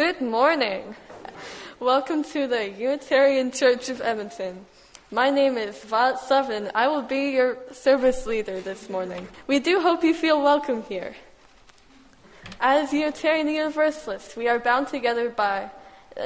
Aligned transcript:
Good 0.00 0.22
morning. 0.22 0.96
Welcome 1.78 2.24
to 2.32 2.46
the 2.46 2.70
Unitarian 2.70 3.50
Church 3.52 3.90
of 3.90 4.00
Edmonton. 4.00 4.64
My 5.10 5.28
name 5.28 5.58
is 5.58 5.84
Violet 5.84 6.20
Suvin. 6.20 6.70
I 6.74 6.88
will 6.88 7.02
be 7.02 7.32
your 7.32 7.58
service 7.72 8.24
leader 8.24 8.62
this 8.62 8.88
morning. 8.88 9.28
We 9.46 9.58
do 9.58 9.82
hope 9.82 10.02
you 10.02 10.14
feel 10.14 10.42
welcome 10.42 10.84
here. 10.84 11.16
As 12.62 12.94
Unitarian 12.94 13.46
Universalists, 13.46 14.36
we 14.36 14.48
are 14.48 14.58
bound 14.58 14.88
together 14.88 15.28
by 15.28 15.68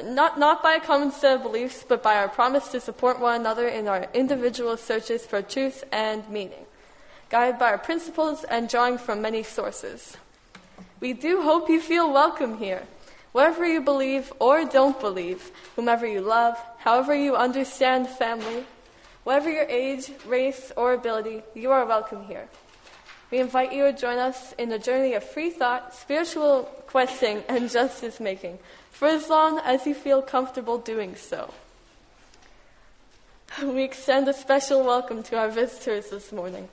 not, 0.05 0.39
not 0.39 0.63
by 0.63 0.75
a 0.75 0.81
common 0.81 1.11
set 1.11 1.39
of 1.39 1.43
beliefs, 1.43 1.85
but 1.89 2.01
by 2.01 2.15
our 2.15 2.29
promise 2.29 2.69
to 2.69 2.81
support 2.81 3.19
one 3.19 3.41
another 3.41 3.67
in 3.67 3.89
our 3.89 4.07
individual 4.15 4.77
searches 4.77 5.27
for 5.27 5.43
truth 5.43 5.83
and 5.91 6.31
meaning, 6.31 6.65
guided 7.29 7.59
by 7.59 7.71
our 7.73 7.79
principles 7.79 8.45
and 8.45 8.69
drawing 8.69 8.99
from 8.99 9.21
many 9.21 9.43
sources. 9.43 10.17
We 11.01 11.13
do 11.13 11.43
hope 11.43 11.69
you 11.69 11.81
feel 11.81 12.13
welcome 12.13 12.59
here. 12.59 12.85
Whatever 13.35 13.67
you 13.67 13.81
believe 13.81 14.33
or 14.39 14.65
don't 14.65 15.01
believe, 15.01 15.51
whomever 15.75 16.07
you 16.07 16.21
love, 16.21 16.57
however 16.79 17.13
you 17.13 17.35
understand 17.35 18.07
family, 18.09 18.65
whatever 19.25 19.51
your 19.51 19.65
age, 19.65 20.13
race, 20.25 20.71
or 20.77 20.93
ability, 20.93 21.43
you 21.53 21.73
are 21.73 21.85
welcome 21.85 22.23
here. 22.27 22.49
We 23.33 23.41
invite 23.41 23.73
you 23.73 23.91
to 23.91 23.93
join 23.93 24.19
us 24.19 24.53
in 24.53 24.71
a 24.71 24.79
journey 24.79 25.15
of 25.15 25.25
free 25.25 25.51
thought, 25.51 25.97
spiritual 25.97 26.71
questing, 26.87 27.43
and 27.49 27.69
justice 27.69 28.21
making, 28.21 28.61
for 28.93 29.09
as 29.09 29.29
long 29.29 29.59
as 29.65 29.85
you 29.85 29.95
feel 29.95 30.23
comfortable 30.23 30.79
doing 30.79 31.17
so. 31.17 31.53
We 33.61 33.83
extend 33.83 34.29
a 34.29 34.33
special 34.33 34.85
welcome 34.85 35.25
to 35.25 35.39
our 35.39 35.49
visitors 35.49 36.11
this 36.11 36.31
morning. 36.31 36.69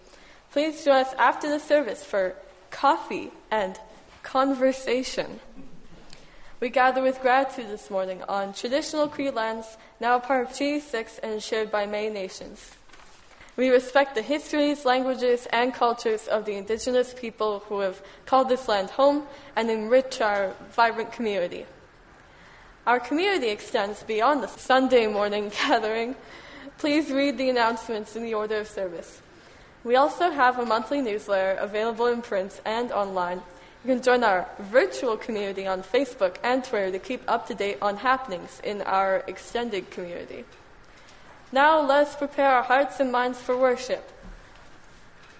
Please 0.51 0.85
join 0.85 0.97
us 0.97 1.13
after 1.17 1.49
the 1.49 1.59
service 1.59 2.03
for 2.03 2.35
coffee 2.69 3.31
and 3.49 3.79
conversation. 4.21 5.39
We 6.61 6.69
gather 6.69 7.01
with 7.01 7.23
gratitude 7.23 7.71
this 7.71 7.89
morning 7.89 8.21
on 8.29 8.53
traditional 8.53 9.07
Cree 9.07 9.31
lands, 9.31 9.77
now 9.99 10.19
part 10.19 10.45
of 10.47 10.55
Treaty 10.55 10.79
6 10.79 11.17
and 11.23 11.41
shared 11.41 11.71
by 11.71 11.87
many 11.87 12.11
nations. 12.11 12.73
We 13.57 13.69
respect 13.69 14.13
the 14.13 14.21
histories, 14.21 14.85
languages, 14.85 15.47
and 15.51 15.73
cultures 15.73 16.27
of 16.27 16.45
the 16.45 16.53
indigenous 16.53 17.15
people 17.15 17.63
who 17.67 17.79
have 17.79 18.03
called 18.27 18.47
this 18.47 18.67
land 18.67 18.91
home 18.91 19.23
and 19.55 19.71
enrich 19.71 20.21
our 20.21 20.53
vibrant 20.71 21.11
community. 21.11 21.65
Our 22.85 22.99
community 22.99 23.49
extends 23.49 24.03
beyond 24.03 24.43
the 24.43 24.47
Sunday 24.47 25.07
morning 25.07 25.49
gathering. 25.67 26.15
Please 26.77 27.09
read 27.09 27.39
the 27.39 27.49
announcements 27.49 28.15
in 28.15 28.21
the 28.21 28.35
order 28.35 28.57
of 28.57 28.67
service. 28.67 29.23
We 29.83 29.95
also 29.95 30.29
have 30.29 30.59
a 30.59 30.65
monthly 30.67 31.01
newsletter 31.01 31.57
available 31.59 32.05
in 32.05 32.21
print 32.21 32.61
and 32.65 32.91
online 32.91 33.41
you 33.83 33.95
can 33.95 34.03
join 34.03 34.23
our 34.23 34.47
virtual 34.59 35.17
community 35.17 35.65
on 35.65 35.81
Facebook 35.81 36.35
and 36.43 36.63
Twitter 36.63 36.91
to 36.91 36.99
keep 36.99 37.23
up 37.27 37.47
to 37.47 37.55
date 37.55 37.79
on 37.81 37.97
happenings 37.97 38.61
in 38.63 38.81
our 38.83 39.23
extended 39.27 39.89
community. 39.89 40.45
Now 41.51 41.81
let 41.81 42.07
us 42.07 42.15
prepare 42.15 42.49
our 42.49 42.63
hearts 42.63 42.99
and 42.99 43.11
minds 43.11 43.39
for 43.39 43.57
worship. 43.57 44.11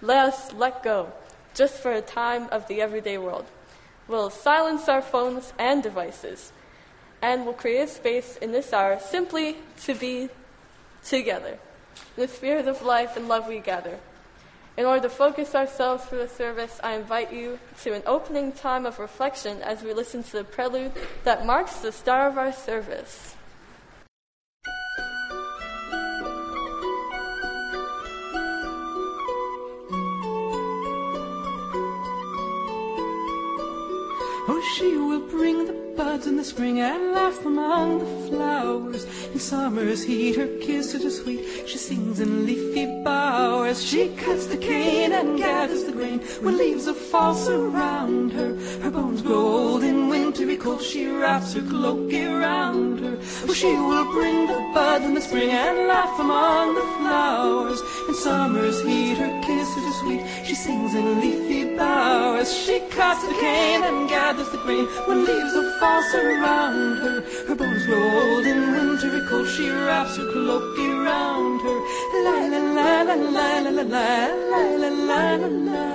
Let 0.02 0.33
us 0.33 0.53
let 0.53 0.81
go, 0.81 1.11
just 1.53 1.75
for 1.75 1.92
a 1.92 2.02
time 2.02 2.48
of 2.52 2.67
the 2.67 2.81
everyday 2.81 3.20
world. 3.20 3.45
We'll 4.08 4.31
silence 4.31 4.89
our 4.89 5.03
phones 5.03 5.53
and 5.59 5.83
devices, 5.83 6.52
and 7.22 7.45
we'll 7.45 7.53
create 7.53 7.83
a 7.83 7.88
space 7.88 8.38
in 8.38 8.52
this 8.52 8.73
hour 8.73 9.00
simply 9.00 9.58
to 9.83 9.94
be 9.94 10.30
together. 11.05 11.59
In 12.17 12.23
the 12.23 12.28
spirit 12.28 12.67
of 12.67 12.81
life 12.81 13.16
and 13.16 13.28
love 13.28 13.48
we 13.48 13.59
gather. 13.59 14.00
In 14.77 14.86
order 14.86 15.02
to 15.02 15.09
focus 15.09 15.54
ourselves 15.54 16.05
for 16.05 16.15
the 16.15 16.30
service, 16.30 16.80
I 16.82 16.95
invite 16.95 17.33
you 17.33 17.59
to 17.83 17.93
an 17.93 18.04
opening 18.05 18.54
time 18.54 18.86
of 18.86 18.99
reflection 18.99 19.61
as 19.61 19.83
we 19.83 19.93
listen 19.93 20.23
to 20.23 20.32
the 20.32 20.43
prelude 20.45 20.93
that 21.26 21.45
marks 21.45 21.77
the 21.77 21.92
start 21.92 22.32
of 22.32 22.37
our 22.37 22.54
service. 22.54 23.36
Oh, 34.48 34.73
she 34.77 34.95
will 34.95 35.27
bring 35.27 35.65
the 35.67 35.91
buds 36.04 36.26
in 36.26 36.36
the 36.36 36.44
spring 36.44 36.80
and 36.80 37.12
laugh 37.12 37.45
among 37.45 38.00
the 38.00 38.28
flowers. 38.28 39.04
In 39.34 39.39
summer's 39.39 40.04
heat, 40.04 40.36
her 40.36 40.48
kisses 40.58 41.06
are 41.06 41.12
sweet. 41.22 41.42
She 41.67 41.78
sings 41.78 42.20
in 42.20 42.48
leafy 42.48 43.04
bowers. 43.04 43.84
She 43.84 44.10
cuts 44.16 44.48
the 44.48 44.58
cane 44.58 45.11
and 45.11 45.38
gathers 45.38 45.84
the 45.84 45.92
grain 45.92 46.20
when 46.42 46.58
leaves 46.58 46.88
are 46.88 47.02
false 47.14 47.48
around 47.48 48.32
her. 48.32 48.56
Her 48.84 48.90
bones 48.90 49.22
grow 49.22 49.45
old 49.58 49.84
in 49.84 50.10
wintry 50.10 50.58
cold. 50.58 50.82
She 50.82 51.06
wraps 51.06 51.54
her 51.54 51.61
cloak 51.61 52.11
around 52.11 53.00
her. 53.02 53.17
Oh, 53.48 53.54
she 53.54 53.73
will 53.90 54.11
bring 54.11 54.48
the 54.48 54.60
buds 54.73 55.06
in 55.06 55.14
the 55.14 55.22
spring 55.22 55.52
and 55.52 55.88
laugh 55.88 56.20
among 56.20 56.73
the 56.73 56.88
flowers. 56.98 57.80
In 58.10 58.16
summer's 58.16 58.82
heat, 58.84 59.17
her 59.17 59.34
kisses 59.45 59.84
are 59.92 60.00
sweet. 60.02 60.23
She 60.48 60.56
sings 60.56 60.95
in 60.95 61.22
leafy 61.22 61.70
bowers. 61.81 62.49
She 62.64 62.77
cuts 62.97 63.21
the 63.27 63.36
cane 63.45 63.83
and 63.89 64.09
gathers 64.09 64.49
the 64.53 64.59
grain 64.65 64.86
when 65.08 65.19
leaves 65.30 65.53
are 65.61 65.69
false 65.81 66.11
around 66.23 66.97
her. 67.03 67.17
Her 67.47 67.55
bones 67.55 67.83
grow 67.87 68.03
old 68.21 68.45
in 68.52 68.59
wintry 68.73 69.21
cold. 69.30 69.47
She 69.55 69.65
wraps 69.69 70.15
her 70.17 70.27
cloak 70.33 70.77
around 70.89 71.58
her. 71.65 71.77
La 72.25 72.36
la 72.53 72.61
la 72.77 72.89
la 73.08 73.14
la 73.14 73.52
la 73.65 73.71
la 73.71 73.83
la 73.83 73.93
la 73.93 74.47
la 74.81 74.89
la 75.09 75.21
la 75.43 75.49
la. 75.67 75.92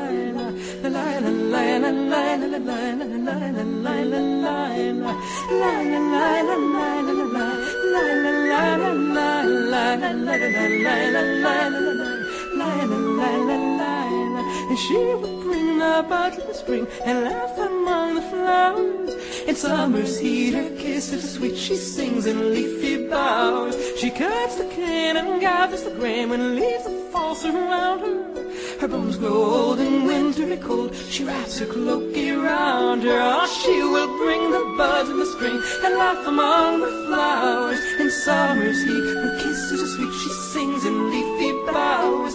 And 14.68 14.78
she 14.78 14.96
would 14.96 15.42
bring 15.42 15.78
the 15.78 16.04
bud 16.08 16.38
in 16.38 16.46
the 16.46 16.54
spring 16.54 16.86
and 17.04 17.24
laugh 17.24 17.58
among 17.58 18.16
the 18.16 18.22
flowers. 18.22 19.14
In 19.46 19.54
summer's 19.54 20.18
heat, 20.18 20.54
her 20.54 20.70
kisses 20.76 21.34
sweet. 21.34 21.56
She 21.56 21.76
sings 21.76 22.26
in 22.26 22.52
leafy 22.52 23.08
bowers. 23.08 23.76
She 23.98 24.10
cuts 24.10 24.56
the 24.56 24.64
cane 24.64 25.16
and 25.16 25.40
gathers 25.40 25.84
the 25.84 25.90
grain 25.90 26.30
when 26.30 26.56
leaves 26.56 26.84
the 26.84 27.08
fall 27.12 27.36
around 27.44 28.00
her. 28.00 28.36
Her 28.80 28.88
bones 28.88 29.16
grow 29.16 29.32
old 29.32 29.80
in 29.80 30.04
wintry 30.04 30.56
cold. 30.58 30.94
She 30.94 31.24
wraps 31.24 31.58
her 31.58 31.66
cloak 31.66 32.16
around 32.16 33.02
her. 33.04 33.20
Oh, 33.22 33.46
she 33.46 33.82
will 33.82 34.18
bring 34.18 34.50
the 34.50 34.74
buds 34.76 35.08
in 35.08 35.18
the 35.18 35.26
spring 35.26 35.60
and 35.84 35.94
laugh 35.96 36.26
among 36.26 36.80
the 36.80 36.92
flowers. 37.06 37.80
In 38.00 38.10
summer's 38.10 38.82
heat, 38.82 39.06
her 39.14 39.38
kisses 39.42 39.82
are 39.82 39.92
sweet. 39.96 40.12
She 40.22 40.30
sings 40.52 40.84
in 40.84 41.10
leafy 41.10 41.52
bowers. 41.72 42.34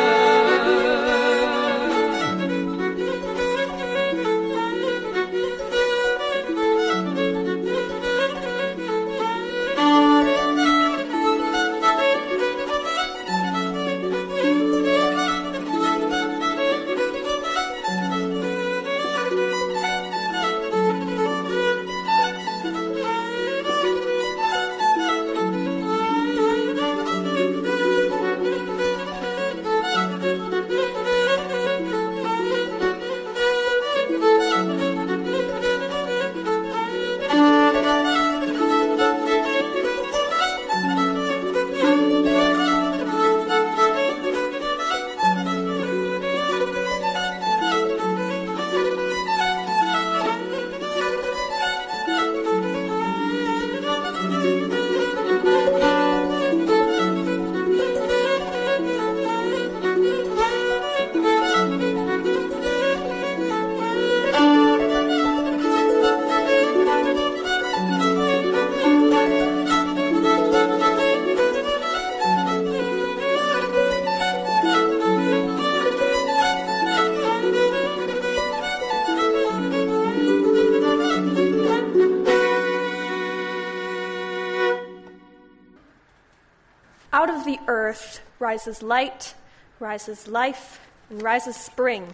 rises 88.51 88.83
light, 88.83 89.33
rises 89.79 90.27
life, 90.27 90.81
and 91.09 91.21
rises 91.21 91.55
spring. 91.55 92.13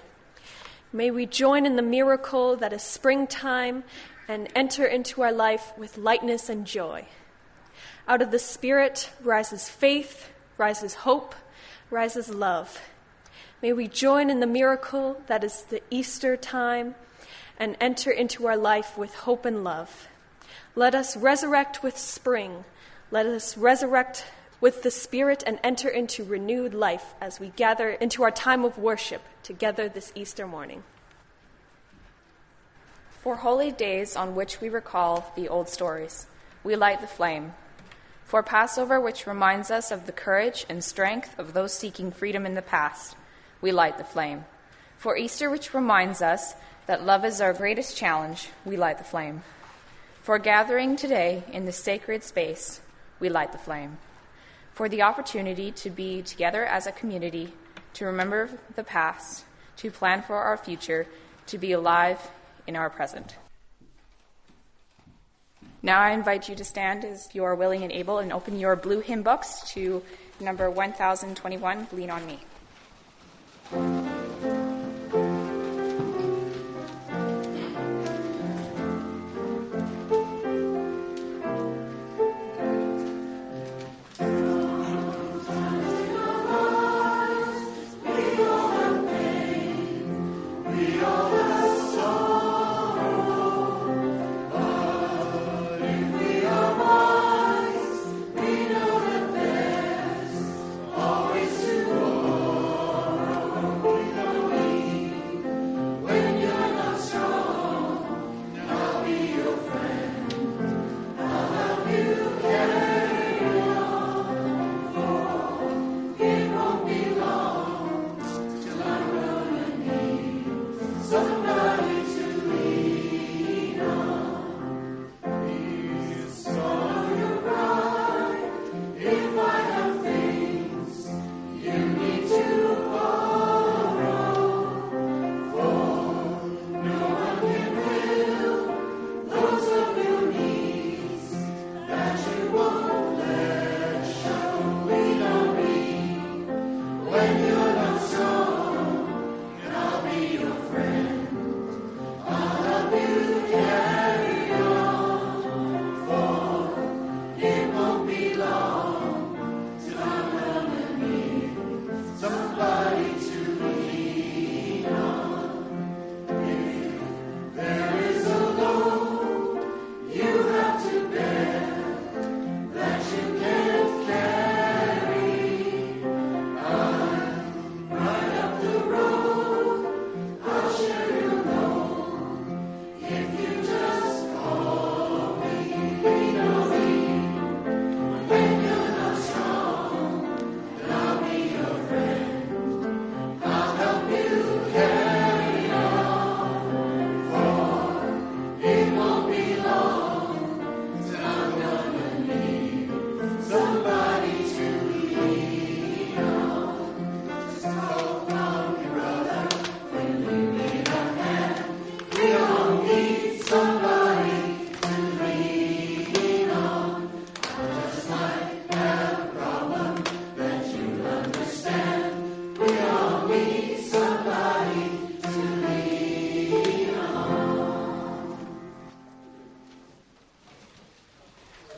May 0.94 1.10
we 1.10 1.26
join 1.26 1.66
in 1.66 1.78
the 1.78 1.82
miracle 1.82 2.56
that 2.58 2.72
is 2.72 2.84
springtime 2.84 3.84
and 4.28 4.48
enter 4.54 4.86
into 4.86 5.24
our 5.24 5.32
life 5.32 5.74
with 5.80 5.98
lightness 5.98 6.48
and 6.48 6.64
joy. 6.64 7.06
Out 8.08 8.22
of 8.22 8.30
the 8.30 8.38
Spirit 8.38 9.10
rises 9.24 9.68
faith, 9.68 10.30
rises 10.60 10.94
hope, 10.94 11.34
rises 11.90 12.30
love. 12.30 12.80
May 13.64 13.74
we 13.74 13.88
join 13.88 14.30
in 14.30 14.40
the 14.40 14.46
miracle 14.46 15.20
that 15.26 15.44
is 15.44 15.64
the 15.64 15.82
Easter 15.90 16.38
time 16.38 16.94
and 17.58 17.76
enter 17.82 18.12
into 18.12 18.46
our 18.46 18.58
life 18.58 18.96
with 18.96 19.16
hope 19.26 19.44
and 19.44 19.64
love. 19.64 20.08
Let 20.76 20.94
us 20.94 21.18
resurrect 21.18 21.82
with 21.82 21.98
spring. 21.98 22.64
Let 23.10 23.26
us 23.26 23.58
resurrect 23.58 24.24
with 24.60 24.82
the 24.84 24.92
Spirit 24.92 25.44
and 25.46 25.60
enter 25.64 25.88
into 25.88 26.24
renewed 26.24 26.74
life 26.74 27.14
as 27.22 27.40
we 27.40 27.50
gather 27.50 27.90
into 27.90 28.24
our 28.24 28.32
time 28.32 28.66
of 28.66 28.78
worship 28.78 29.22
together 29.44 29.88
this 29.88 30.12
Easter 30.16 30.48
morning. 30.48 30.84
For 33.22 33.36
holy 33.36 33.72
days 33.72 34.16
on 34.16 34.36
which 34.36 34.62
we 34.62 34.70
recall 34.70 35.32
the 35.36 35.50
old 35.50 35.70
stories, 35.70 36.28
we 36.64 36.76
light 36.76 37.02
the 37.02 37.08
flame. 37.08 37.54
For 38.24 38.42
Passover, 38.42 39.00
which 39.00 39.28
reminds 39.28 39.70
us 39.70 39.92
of 39.92 40.06
the 40.06 40.12
courage 40.12 40.66
and 40.70 40.84
strength 40.84 41.38
of 41.38 41.54
those 41.54 41.74
seeking 41.74 42.12
freedom 42.12 42.46
in 42.46 42.56
the 42.56 42.62
past, 42.62 43.16
we 43.62 43.72
light 43.72 43.98
the 43.98 44.04
flame. 44.04 44.46
For 44.98 45.16
Easter, 45.16 45.50
which 45.50 45.74
reminds 45.74 46.22
us 46.22 46.56
that 46.88 47.04
love 47.04 47.26
is 47.26 47.42
our 47.42 47.54
greatest 47.54 47.96
challenge, 47.96 48.50
we 48.66 48.76
light 48.76 48.98
the 48.98 49.04
flame. 49.04 49.44
For 50.24 50.40
gathering 50.40 50.96
today 50.96 51.44
in 51.52 51.66
this 51.66 51.78
sacred 51.78 52.24
space, 52.24 52.82
we 53.20 53.30
light 53.30 53.52
the 53.52 53.58
flame. 53.58 53.98
For 54.78 54.88
the 54.88 55.02
opportunity 55.02 55.72
to 55.72 55.90
be 55.90 56.22
together 56.22 56.64
as 56.64 56.86
a 56.86 56.92
community, 56.92 57.52
to 57.96 58.06
remember 58.06 58.48
the 58.76 58.84
past, 58.84 59.44
to 59.78 59.90
plan 59.90 60.22
for 60.22 60.36
our 60.36 60.56
future, 60.56 61.08
to 61.48 61.58
be 61.58 61.72
alive 61.72 62.20
in 62.68 62.76
our 62.76 62.88
present. 62.88 63.38
Now 65.82 66.00
I 66.00 66.12
invite 66.12 66.48
you 66.48 66.54
to 66.54 66.64
stand 66.64 67.06
as 67.06 67.28
you 67.34 67.44
are 67.44 67.56
willing 67.56 67.82
and 67.82 67.92
able 67.92 68.20
and 68.20 68.32
open 68.32 68.60
your 68.60 68.76
blue 68.76 69.00
hymn 69.00 69.24
books 69.24 69.68
to 69.72 70.04
number 70.40 70.70
1021, 70.70 71.88
Lean 71.94 72.12
on 72.12 72.24
Me. 72.28 73.97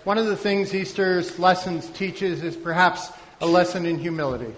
One 0.10 0.18
of 0.18 0.26
the 0.26 0.36
things 0.36 0.74
Easter's 0.74 1.38
lessons 1.38 1.88
teaches 1.92 2.42
is 2.42 2.56
perhaps 2.56 3.12
a 3.42 3.46
lesson 3.46 3.86
in 3.86 4.00
humility. 4.00 4.52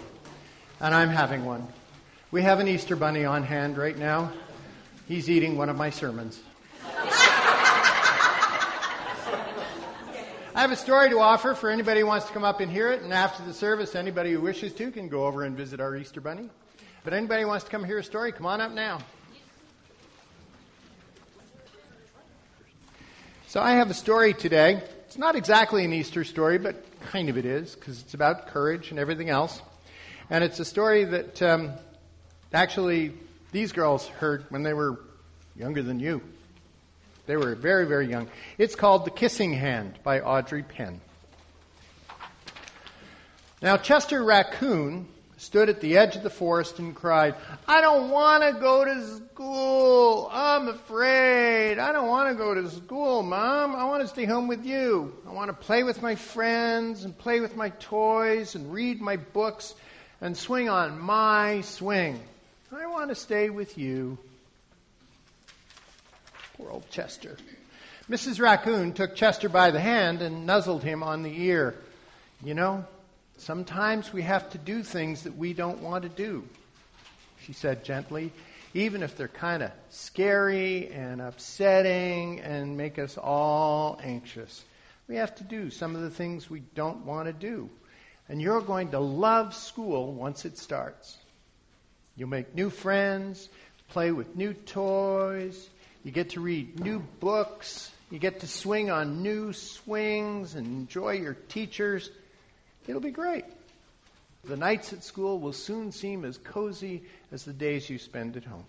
And 0.80 0.96
I'm 0.96 1.10
having 1.10 1.44
one. 1.44 1.68
We 2.32 2.42
have 2.44 2.62
an 2.62 2.70
Easter 2.70 2.96
bunny 2.96 3.26
on 3.26 3.44
hand 3.44 3.78
right 3.78 3.98
now. 3.98 4.32
He's 5.10 5.30
eating 5.30 5.58
one 5.58 5.68
of 5.68 5.76
my 5.76 5.90
sermons. 5.90 6.40
I 10.56 10.62
have 10.62 10.72
a 10.72 10.78
story 10.78 11.10
to 11.10 11.20
offer 11.20 11.54
for 11.54 11.70
anybody 11.70 12.00
who 12.00 12.06
wants 12.06 12.28
to 12.28 12.32
come 12.32 12.46
up 12.46 12.62
and 12.62 12.72
hear 12.72 12.90
it. 12.90 13.02
And 13.02 13.12
after 13.12 13.44
the 13.44 13.54
service, 13.54 13.94
anybody 13.94 14.32
who 14.32 14.40
wishes 14.40 14.72
to 14.76 14.90
can 14.90 15.10
go 15.10 15.26
over 15.26 15.44
and 15.44 15.58
visit 15.58 15.82
our 15.82 15.98
Easter 15.98 16.22
bunny. 16.22 16.50
But 17.04 17.12
anybody 17.12 17.42
who 17.42 17.50
wants 17.50 17.66
to 17.66 17.72
come 17.72 17.84
hear 17.84 17.98
a 17.98 18.04
story, 18.06 18.32
come 18.32 18.46
on 18.46 18.62
up 18.62 18.72
now. 18.72 19.02
So 23.48 23.60
I 23.60 23.72
have 23.72 23.90
a 23.90 23.94
story 23.94 24.34
today. 24.34 24.82
It's 25.12 25.18
not 25.18 25.36
exactly 25.36 25.84
an 25.84 25.92
Easter 25.92 26.24
story, 26.24 26.58
but 26.58 26.86
kind 27.02 27.28
of 27.28 27.38
it 27.38 27.44
is, 27.44 27.76
because 27.76 28.00
it's 28.00 28.14
about 28.14 28.48
courage 28.48 28.92
and 28.92 28.98
everything 28.98 29.30
else. 29.30 29.62
And 30.30 30.42
it's 30.42 30.58
a 30.62 30.64
story 30.64 31.04
that 31.04 31.42
um, 31.42 31.74
actually 32.54 33.12
these 33.52 33.74
girls 33.74 34.08
heard 34.08 34.46
when 34.48 34.64
they 34.64 34.74
were 34.74 35.02
younger 35.54 35.84
than 35.84 36.00
you. 36.00 36.22
They 37.26 37.36
were 37.36 37.56
very, 37.56 37.86
very 37.86 38.08
young. 38.08 38.30
It's 38.58 38.76
called 38.76 39.04
The 39.04 39.12
Kissing 39.12 39.52
Hand 39.52 40.00
by 40.02 40.22
Audrey 40.22 40.64
Penn. 40.64 41.02
Now, 43.62 43.76
Chester 43.76 44.24
Raccoon 44.24 45.10
stood 45.42 45.70
at 45.70 45.82
the 45.82 45.98
edge 45.98 46.16
of 46.16 46.22
the 46.22 46.30
forest 46.30 46.78
and 46.78 46.96
cried, 46.96 47.34
I 47.68 47.82
don't 47.82 48.12
want 48.12 48.44
to 48.44 48.60
go 48.62 48.86
to 48.86 49.18
school. 49.18 50.30
I'm 50.32 50.68
afraid. 50.68 51.80
I 51.80 51.92
don't 51.92 52.08
want 52.08 52.30
to 52.30 52.36
go 52.36 52.54
to 52.54 52.70
school, 52.70 53.24
Mom. 53.24 53.76
I 53.76 53.86
want 53.86 54.04
to 54.04 54.08
stay 54.08 54.26
home 54.26 54.48
with 54.48 54.64
you. 54.64 55.16
I 55.28 55.32
want 55.32 55.50
to 55.50 55.54
play 55.54 55.82
with 55.82 56.00
my 56.04 56.14
friends 56.14 57.06
and 57.06 57.18
play 57.18 57.40
with 57.40 57.56
my 57.56 57.70
toys 57.70 58.54
and 58.54 58.72
read 58.72 59.02
my 59.02 59.18
books 59.18 59.74
and 60.22 60.38
swing 60.38 60.70
on 60.70 61.00
my 61.00 61.62
swing. 61.62 62.20
I 62.72 62.86
want 62.86 63.10
to 63.10 63.16
stay 63.16 63.50
with 63.50 63.80
you. 63.80 64.20
Poor 66.58 66.70
old 66.70 66.90
Chester. 66.92 67.36
Mrs. 68.08 68.40
Raccoon 68.40 68.94
took 68.94 69.16
Chester 69.16 69.50
by 69.50 69.72
the 69.72 69.80
hand 69.80 70.22
and 70.22 70.46
nuzzled 70.46 70.84
him 70.84 71.02
on 71.02 71.24
the 71.24 71.42
ear. 71.42 71.74
You 72.44 72.54
know, 72.54 72.86
sometimes 73.42 74.14
we 74.14 74.22
have 74.22 74.50
to 74.52 74.58
do 74.58 74.84
things 74.84 75.24
that 75.24 75.36
we 75.36 75.54
don't 75.54 75.82
want 75.82 76.04
to 76.04 76.10
do, 76.10 76.44
she 77.42 77.54
said 77.54 77.84
gently, 77.84 78.32
even 78.74 79.04
if 79.04 79.18
they're 79.18 79.28
kind 79.28 79.64
of 79.64 79.72
scary 79.90 80.90
and 80.90 81.22
upsetting 81.22 82.40
and 82.40 82.78
make 82.78 83.00
us 83.00 83.18
all 83.18 84.00
anxious. 84.04 84.64
We 85.08 85.16
have 85.16 85.36
to 85.36 85.44
do 85.44 85.70
some 85.70 85.96
of 85.96 86.02
the 86.02 86.10
things 86.10 86.50
we 86.50 86.62
don't 86.76 87.06
want 87.06 87.28
to 87.28 87.34
do. 87.34 87.70
And 88.30 88.42
you're 88.42 88.62
going 88.62 88.92
to 88.92 89.00
love 89.00 89.54
school 89.54 90.14
once 90.14 90.46
it 90.46 90.58
starts. 90.58 91.18
You'll 92.16 92.30
make 92.30 92.56
new 92.56 92.70
friends, 92.70 93.50
play 93.90 94.12
with 94.12 94.36
new 94.36 94.54
toys, 94.54 95.70
you 96.04 96.12
get 96.12 96.32
to 96.32 96.40
read 96.40 96.80
new 96.80 97.00
books, 97.20 97.92
you 98.10 98.20
get 98.20 98.42
to 98.42 98.48
swing 98.48 98.90
on 98.90 99.22
new 99.22 99.52
swings 99.54 100.56
and 100.56 100.66
enjoy 100.66 101.14
your 101.14 101.34
teachers. 101.34 102.10
It'll 102.88 103.02
be 103.02 103.12
great. 103.12 103.46
The 104.44 104.58
nights 104.58 104.92
at 104.92 105.04
school 105.04 105.40
will 105.40 105.54
soon 105.54 105.92
seem 105.92 106.26
as 106.26 106.38
cozy 106.38 107.04
as 107.32 107.46
the 107.46 107.54
days 107.54 107.90
you 107.90 108.00
spend 108.00 108.38
at 108.38 108.44
home. 108.44 108.66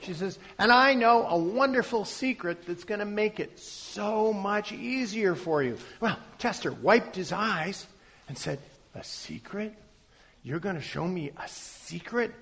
She 0.00 0.14
says, 0.14 0.36
and 0.58 0.72
I 0.72 0.94
know 0.94 1.24
a 1.28 1.38
wonderful 1.38 2.04
secret 2.04 2.66
that's 2.66 2.82
going 2.82 2.98
to 2.98 3.06
make 3.06 3.38
it 3.38 3.60
so 3.60 4.32
much 4.32 4.72
easier 4.72 5.36
for 5.36 5.62
you. 5.62 5.78
Well, 6.00 6.18
Chester 6.38 6.72
wiped 6.72 7.14
his 7.14 7.30
eyes 7.30 7.86
and 8.28 8.36
said, 8.36 8.58
A 8.96 9.04
secret? 9.04 9.74
You're 10.42 10.58
going 10.58 10.74
to 10.74 10.82
show 10.82 11.06
me 11.06 11.30
a 11.36 11.48
secret? 11.48 12.32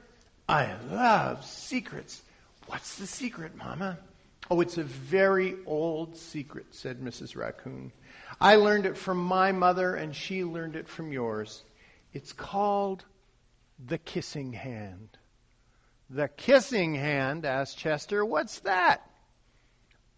I 0.48 0.74
love 0.90 1.44
secrets. 1.44 2.22
What's 2.66 2.96
the 2.96 3.06
secret, 3.06 3.54
Mama? 3.56 3.98
Oh, 4.52 4.60
it's 4.60 4.78
a 4.78 4.82
very 4.82 5.54
old 5.64 6.16
secret, 6.16 6.66
said 6.70 6.98
Mrs. 6.98 7.36
Raccoon. 7.36 7.92
I 8.40 8.56
learned 8.56 8.84
it 8.84 8.96
from 8.96 9.18
my 9.18 9.52
mother, 9.52 9.94
and 9.94 10.14
she 10.14 10.42
learned 10.42 10.74
it 10.74 10.88
from 10.88 11.12
yours. 11.12 11.62
It's 12.12 12.32
called 12.32 13.04
the 13.86 13.98
kissing 13.98 14.52
hand. 14.52 15.16
The 16.08 16.26
kissing 16.26 16.94
hand, 16.96 17.44
asked 17.44 17.78
Chester. 17.78 18.24
What's 18.24 18.58
that? 18.60 19.08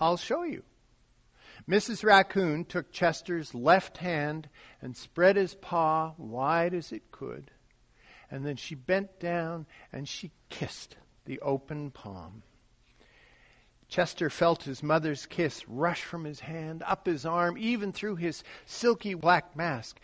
I'll 0.00 0.16
show 0.16 0.44
you. 0.44 0.62
Mrs. 1.68 2.02
Raccoon 2.02 2.64
took 2.64 2.90
Chester's 2.90 3.54
left 3.54 3.98
hand 3.98 4.48
and 4.80 4.96
spread 4.96 5.36
his 5.36 5.54
paw 5.54 6.14
wide 6.16 6.72
as 6.72 6.90
it 6.90 7.12
could. 7.12 7.50
And 8.30 8.46
then 8.46 8.56
she 8.56 8.74
bent 8.74 9.20
down 9.20 9.66
and 9.92 10.08
she 10.08 10.32
kissed 10.48 10.96
the 11.26 11.38
open 11.40 11.90
palm. 11.90 12.42
Chester 13.92 14.30
felt 14.30 14.62
his 14.62 14.82
mother's 14.82 15.26
kiss 15.26 15.68
rush 15.68 16.02
from 16.02 16.24
his 16.24 16.40
hand, 16.40 16.82
up 16.86 17.04
his 17.04 17.26
arm, 17.26 17.58
even 17.58 17.92
through 17.92 18.16
his 18.16 18.42
silky 18.64 19.12
black 19.12 19.54
mask. 19.54 20.00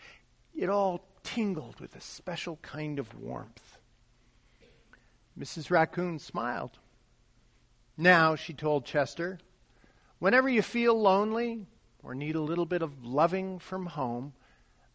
It 0.53 0.69
all 0.69 1.03
tingled 1.23 1.79
with 1.79 1.95
a 1.95 1.99
special 1.99 2.57
kind 2.61 2.99
of 2.99 3.19
warmth. 3.19 3.79
Mrs. 5.35 5.71
Raccoon 5.71 6.19
smiled. 6.19 6.77
Now, 7.97 8.35
she 8.35 8.53
told 8.53 8.85
Chester, 8.85 9.39
whenever 10.19 10.49
you 10.49 10.61
feel 10.61 10.93
lonely 10.93 11.65
or 12.03 12.13
need 12.13 12.35
a 12.35 12.41
little 12.41 12.67
bit 12.67 12.83
of 12.83 13.03
loving 13.03 13.57
from 13.57 13.87
home, 13.87 14.33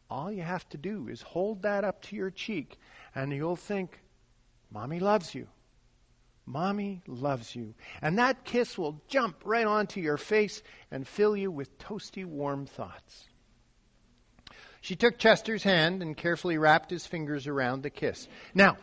all 0.09 0.31
you 0.31 0.43
have 0.43 0.69
to 0.69 0.79
do 0.79 1.09
is 1.09 1.21
hold 1.21 1.63
that 1.63 1.83
up 1.83 2.01
to 2.03 2.15
your 2.15 2.31
cheek 2.31 2.79
and 3.13 3.33
you'll 3.33 3.57
think, 3.57 3.99
Mommy 4.71 5.01
loves 5.01 5.35
you. 5.35 5.49
Mommy 6.47 7.03
loves 7.07 7.55
you. 7.55 7.75
And 8.03 8.19
that 8.19 8.45
kiss 8.45 8.77
will 8.77 9.01
jump 9.09 9.43
right 9.45 9.67
onto 9.67 10.01
your 10.01 10.19
face 10.19 10.63
and 10.91 11.07
fill 11.07 11.37
you 11.37 11.51
with 11.51 11.79
toasty, 11.79 12.25
warm 12.25 12.67
thoughts. 12.67 13.27
She 14.81 14.97
took 14.97 15.19
Chester's 15.19 15.63
hand 15.63 16.03
and 16.03 16.17
carefully 16.17 16.59
wrapped 16.59 16.91
his 16.91 17.07
fingers 17.07 17.47
around 17.47 17.83
the 17.83 17.91
kiss. 17.91 18.29
Now, 18.55 18.77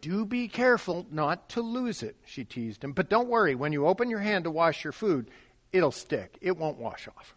do 0.00 0.24
be 0.24 0.48
careful 0.48 1.06
not 1.10 1.50
to 1.50 1.60
lose 1.60 2.02
it, 2.02 2.16
she 2.24 2.44
teased 2.44 2.82
him. 2.82 2.92
But 2.92 3.10
don't 3.10 3.28
worry, 3.28 3.54
when 3.54 3.72
you 3.72 3.86
open 3.86 4.08
your 4.08 4.20
hand 4.20 4.44
to 4.44 4.50
wash 4.50 4.84
your 4.84 4.92
food, 4.92 5.30
it'll 5.72 5.92
stick. 5.92 6.38
It 6.40 6.56
won't 6.56 6.78
wash 6.78 7.08
off. 7.08 7.34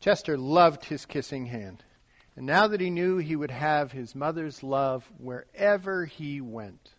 Chester 0.00 0.38
loved 0.38 0.84
his 0.84 1.04
kissing 1.04 1.46
hand. 1.46 1.84
And 2.34 2.46
now 2.46 2.68
that 2.68 2.80
he 2.80 2.88
knew 2.88 3.18
he 3.18 3.36
would 3.36 3.50
have 3.50 3.92
his 3.92 4.14
mother's 4.14 4.62
love 4.62 5.08
wherever 5.18 6.06
he 6.06 6.40
went. 6.40 6.90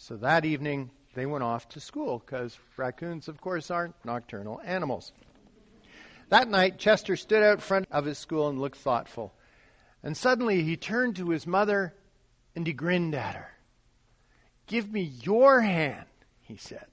So 0.00 0.16
that 0.18 0.44
evening, 0.44 0.90
they 1.14 1.26
went 1.26 1.42
off 1.42 1.68
to 1.70 1.80
school 1.80 2.22
because 2.24 2.56
raccoons, 2.76 3.26
of 3.26 3.40
course, 3.40 3.68
aren't 3.68 3.96
nocturnal 4.04 4.60
animals. 4.64 5.12
That 6.28 6.48
night, 6.48 6.78
Chester 6.78 7.16
stood 7.16 7.42
out 7.42 7.60
front 7.60 7.88
of 7.90 8.04
his 8.04 8.16
school 8.16 8.48
and 8.48 8.60
looked 8.60 8.78
thoughtful. 8.78 9.34
And 10.04 10.16
suddenly 10.16 10.62
he 10.62 10.76
turned 10.76 11.16
to 11.16 11.30
his 11.30 11.48
mother 11.48 11.94
and 12.54 12.64
he 12.64 12.72
grinned 12.72 13.16
at 13.16 13.34
her. 13.34 13.50
Give 14.68 14.90
me 14.90 15.02
your 15.02 15.60
hand, 15.60 16.06
he 16.42 16.56
said. 16.56 16.86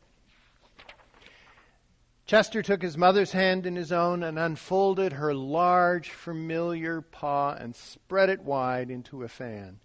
Chester 2.26 2.64
took 2.64 2.82
his 2.82 2.98
mother's 2.98 3.32
hand 3.32 3.68
in 3.68 3.76
his 3.76 3.92
own 3.92 4.24
and 4.24 4.40
unfolded 4.40 5.14
her 5.14 5.34
large, 5.36 6.10
familiar 6.10 7.02
paw 7.02 7.54
and 7.54 7.76
spread 7.76 8.30
it 8.30 8.42
wide 8.42 8.90
into 8.90 9.22
a 9.22 9.28
fan. 9.28 9.80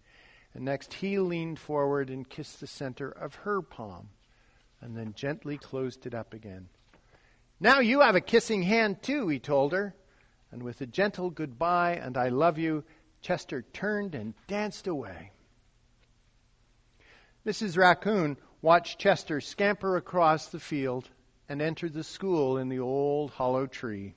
And 0.54 0.64
next 0.64 0.94
he 0.94 1.18
leaned 1.18 1.58
forward 1.58 2.10
and 2.10 2.28
kissed 2.28 2.60
the 2.60 2.66
center 2.66 3.10
of 3.10 3.34
her 3.36 3.62
palm, 3.62 4.08
and 4.80 4.96
then 4.96 5.14
gently 5.14 5.58
closed 5.58 6.06
it 6.06 6.14
up 6.14 6.34
again. 6.34 6.68
Now 7.60 7.80
you 7.80 8.00
have 8.00 8.16
a 8.16 8.20
kissing 8.20 8.62
hand 8.62 9.02
too, 9.02 9.28
he 9.28 9.38
told 9.38 9.72
her. 9.72 9.94
And 10.50 10.62
with 10.62 10.80
a 10.80 10.86
gentle 10.86 11.30
goodbye 11.30 12.00
and 12.02 12.16
I 12.16 12.30
love 12.30 12.58
you, 12.58 12.84
Chester 13.20 13.62
turned 13.62 14.14
and 14.14 14.34
danced 14.48 14.86
away. 14.86 15.30
Mrs. 17.46 17.76
Raccoon 17.76 18.36
watched 18.62 18.98
Chester 18.98 19.40
scamper 19.40 19.96
across 19.96 20.48
the 20.48 20.60
field 20.60 21.08
and 21.48 21.62
enter 21.62 21.88
the 21.88 22.04
school 22.04 22.58
in 22.58 22.68
the 22.68 22.80
old 22.80 23.30
hollow 23.30 23.66
tree. 23.66 24.14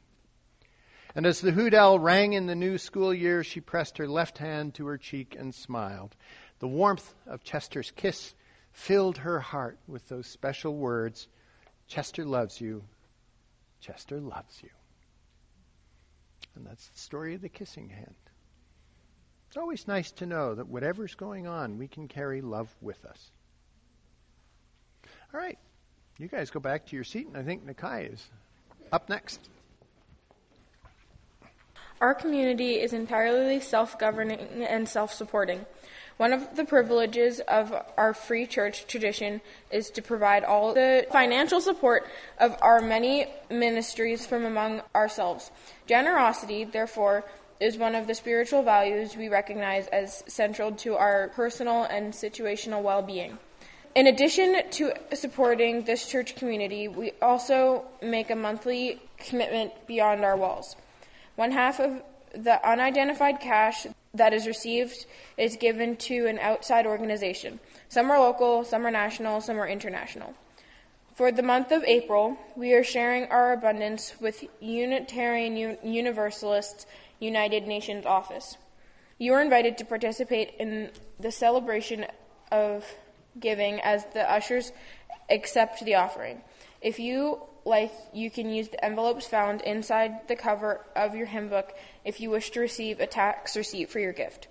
And 1.15 1.25
as 1.25 1.41
the 1.41 1.51
hoot 1.51 1.74
owl 1.74 2.00
rang 2.00 2.34
in 2.34 2.48
the 2.48 2.55
new 2.55 2.77
school 2.77 3.13
year, 3.13 3.43
she 3.43 3.62
pressed 3.62 3.98
her 4.00 4.08
left 4.08 4.39
hand 4.39 4.74
to 4.75 4.88
her 4.88 4.98
cheek 4.98 5.36
and 5.38 5.53
smiled. 5.53 6.15
The 6.60 6.67
warmth 6.67 7.13
of 7.27 7.43
Chester's 7.43 7.91
kiss 7.91 8.34
filled 8.72 9.20
her 9.20 9.39
heart 9.39 9.77
with 9.88 10.08
those 10.08 10.25
special 10.25 10.75
words 10.75 11.27
Chester 11.88 12.25
loves 12.25 12.60
you. 12.60 12.84
Chester 13.79 14.20
loves 14.20 14.62
you. 14.63 14.70
And 16.55 16.65
that's 16.65 16.88
the 16.88 17.00
story 17.00 17.36
of 17.36 17.41
the 17.41 17.50
kissing 17.50 17.89
hand. 17.89 18.15
It's 19.48 19.58
always 19.58 19.88
nice 19.88 20.12
to 20.13 20.25
know 20.25 20.55
that 20.55 20.67
whatever's 20.67 21.13
going 21.13 21.46
on, 21.46 21.77
we 21.77 21.88
can 21.88 22.08
carry 22.08 22.41
love 22.41 22.74
with 22.82 23.03
us. 23.05 23.32
All 25.34 25.39
right. 25.39 25.60
You 26.17 26.27
guys 26.27 26.50
go 26.50 26.60
back 26.60 26.88
to 26.88 26.96
your 26.96 27.03
seat, 27.03 27.27
and 27.27 27.38
I 27.38 27.43
think 27.43 27.65
Nakai 27.65 28.13
is 28.13 28.24
up 28.91 29.10
next. 29.10 29.39
Our 32.04 32.14
community 32.14 32.82
is 32.82 32.92
entirely 32.92 33.62
self 33.62 33.98
governing 33.98 34.66
and 34.68 34.90
self 34.90 35.14
supporting. 35.14 35.66
One 36.18 36.34
of 36.34 36.58
the 36.58 36.66
privileges 36.66 37.40
of 37.40 37.74
our 37.96 38.14
free 38.14 38.46
church 38.46 38.88
tradition 38.88 39.40
is 39.72 39.90
to 39.92 40.02
provide 40.02 40.44
all 40.44 40.74
the 40.74 41.08
financial 41.14 41.62
support 41.62 42.06
of 42.40 42.58
our 42.62 42.82
many 42.82 43.28
ministries 43.50 44.26
from 44.26 44.44
among 44.44 44.82
ourselves. 44.94 45.50
Generosity, 45.88 46.66
therefore, 46.66 47.24
is 47.62 47.78
one 47.78 47.96
of 47.96 48.06
the 48.08 48.16
spiritual 48.16 48.64
values 48.64 49.16
we 49.16 49.30
recognize 49.30 49.88
as 49.88 50.26
central 50.28 50.74
to 50.74 50.98
our 50.98 51.30
personal 51.30 51.84
and 51.84 52.12
situational 52.12 52.82
well 52.84 53.02
being. 53.02 53.40
In 53.96 54.08
addition 54.08 54.70
to 54.72 54.94
supporting 55.14 55.84
this 55.86 56.06
church 56.06 56.36
community, 56.36 56.90
we 56.90 57.14
also 57.22 57.86
make 58.02 58.30
a 58.30 58.36
monthly 58.36 59.02
commitment 59.18 59.72
beyond 59.88 60.26
our 60.26 60.36
walls. 60.36 60.76
One 61.36 61.52
half 61.52 61.80
of 61.80 62.02
the 62.34 62.68
unidentified 62.68 63.40
cash 63.40 63.88
that 64.13 64.34
is 64.34 64.48
received 64.48 65.06
is 65.38 65.56
given 65.56 65.96
to 65.98 66.28
an 66.28 66.40
outside 66.40 66.86
organization. 66.86 67.60
Some 67.90 68.12
are 68.12 68.20
local, 68.20 68.63
some 68.63 68.86
are 68.86 68.92
national, 68.92 69.42
some 69.42 69.60
are 69.60 69.68
international. 69.68 70.34
For 71.16 71.32
the 71.32 71.44
month 71.44 71.72
of 71.72 71.84
April, 71.84 72.38
we 72.56 72.74
are 72.74 72.84
sharing 72.84 73.25
our 73.25 73.54
abundance 73.54 74.13
with 74.20 74.44
Unitarian 74.60 75.78
Universalists 75.84 76.86
United 77.20 77.68
Nations 77.68 78.06
Office. 78.06 78.58
You 79.20 79.34
are 79.34 79.42
invited 79.42 79.78
to 79.78 79.86
participate 79.86 80.56
in 80.60 80.90
the 81.20 81.32
celebration 81.32 82.06
of 82.52 82.86
giving 83.40 83.80
as 83.82 84.06
the 84.13 84.30
ushers 84.32 84.72
accept 85.30 85.86
the 85.86 85.96
offering. 85.96 86.42
If 86.82 87.00
you 87.00 87.42
like 87.65 87.91
you 88.13 88.29
can 88.29 88.50
use 88.50 88.67
the 88.70 88.84
envelopes 88.84 89.25
found 89.25 89.62
inside 89.62 90.27
the 90.27 90.36
cover 90.36 90.86
of 90.96 91.15
your 91.15 91.25
hymn 91.25 91.50
book 91.50 91.74
if 92.03 92.20
you 92.20 92.29
wish 92.29 92.51
to 92.51 92.60
receive 92.60 93.00
a 93.00 93.08
tax 93.08 93.55
receipt 93.55 93.89
for 93.89 94.00
your 94.00 94.13
gift. 94.13 94.48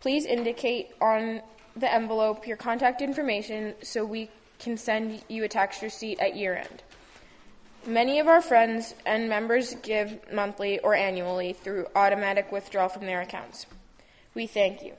Please 0.00 0.24
indicate 0.24 0.90
on 1.00 1.42
the 1.76 1.92
envelope 1.92 2.46
your 2.46 2.56
contact 2.56 3.02
information 3.02 3.74
so 3.82 4.04
we 4.04 4.30
can 4.58 4.76
send 4.76 5.22
you 5.28 5.44
a 5.44 5.48
tax 5.48 5.82
receipt 5.82 6.18
at 6.20 6.36
year 6.36 6.56
end. 6.56 6.82
Many 7.86 8.18
of 8.18 8.26
our 8.26 8.42
friends 8.42 8.94
and 9.06 9.28
members 9.28 9.74
give 9.82 10.32
monthly 10.32 10.78
or 10.80 10.94
annually 10.94 11.52
through 11.52 11.86
automatic 11.94 12.50
withdrawal 12.50 12.88
from 12.88 13.06
their 13.06 13.20
accounts. 13.20 13.66
We 14.34 14.46
thank 14.46 14.82
you. 14.82 14.92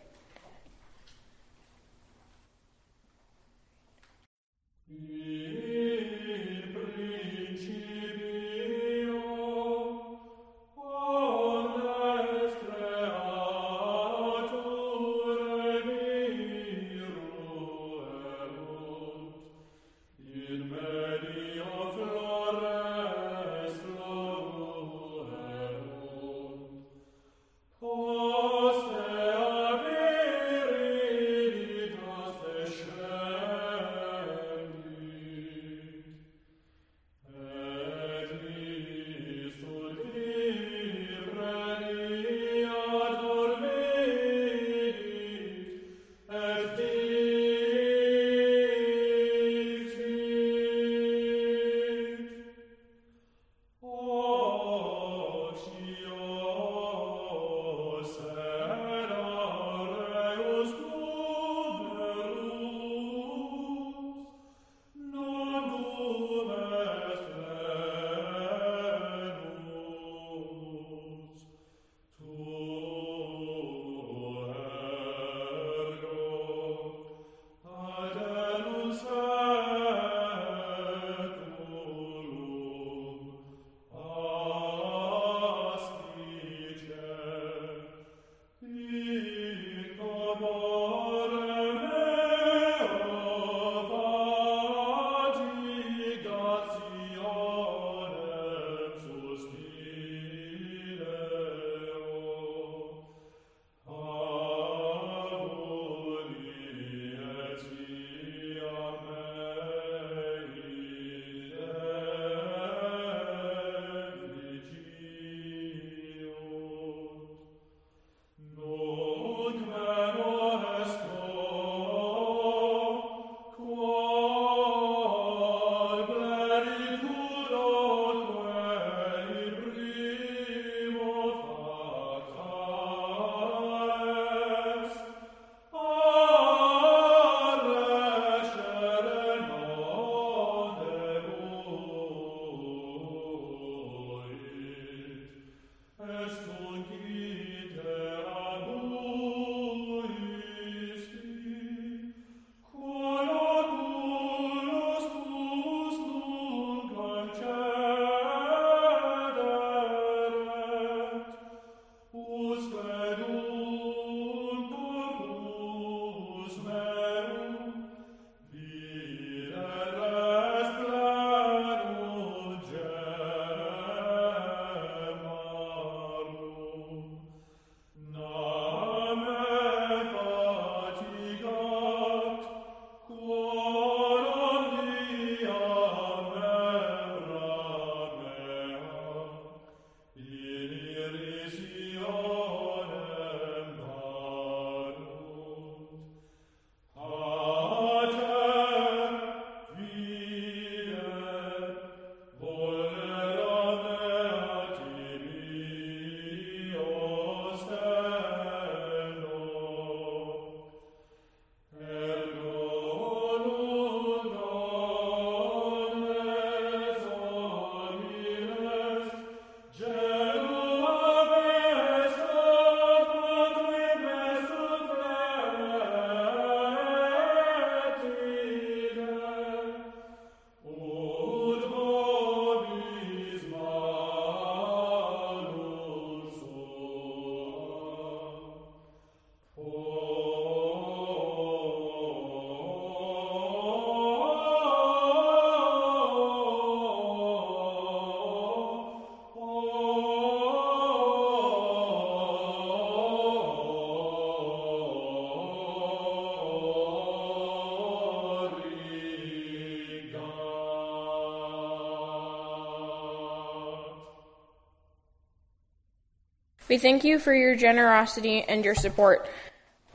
We 266.69 266.77
thank 266.77 267.03
you 267.03 267.17
for 267.17 267.34
your 267.34 267.55
generosity 267.55 268.45
and 268.47 268.63
your 268.63 268.75
support. 268.75 269.27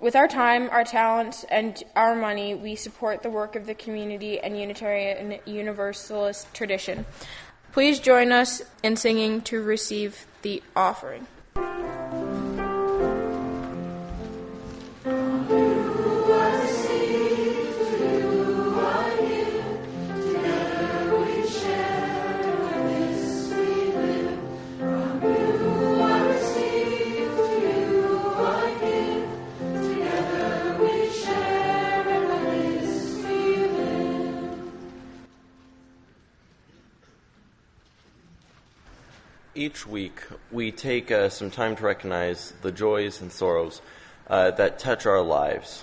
With 0.01 0.17
our 0.17 0.27
time, 0.27 0.69
our 0.71 0.83
talents, 0.83 1.45
and 1.45 1.81
our 1.95 2.17
money, 2.17 2.57
we 2.57 2.75
support 2.75 3.23
the 3.23 3.31
work 3.31 3.55
of 3.55 3.65
the 3.65 3.77
community 3.77 4.41
and 4.41 4.59
Unitarian 4.59 5.39
Universalist 5.47 6.53
tradition. 6.53 7.07
Please 7.71 8.01
join 8.01 8.33
us 8.33 8.61
in 8.83 8.97
singing 8.97 9.41
to 9.43 9.63
receive 9.63 10.27
the 10.43 10.65
offering. 10.75 11.29
Take 40.85 41.11
uh, 41.11 41.31
some 41.31 41.51
time 41.51 41.75
to 41.75 41.83
recognize 41.83 42.53
the 42.61 42.71
joys 42.71 43.23
and 43.23 43.33
sorrows 43.33 43.81
uh, 44.29 44.51
that 44.51 44.79
touch 44.79 45.07
our 45.07 45.23
lives 45.23 45.83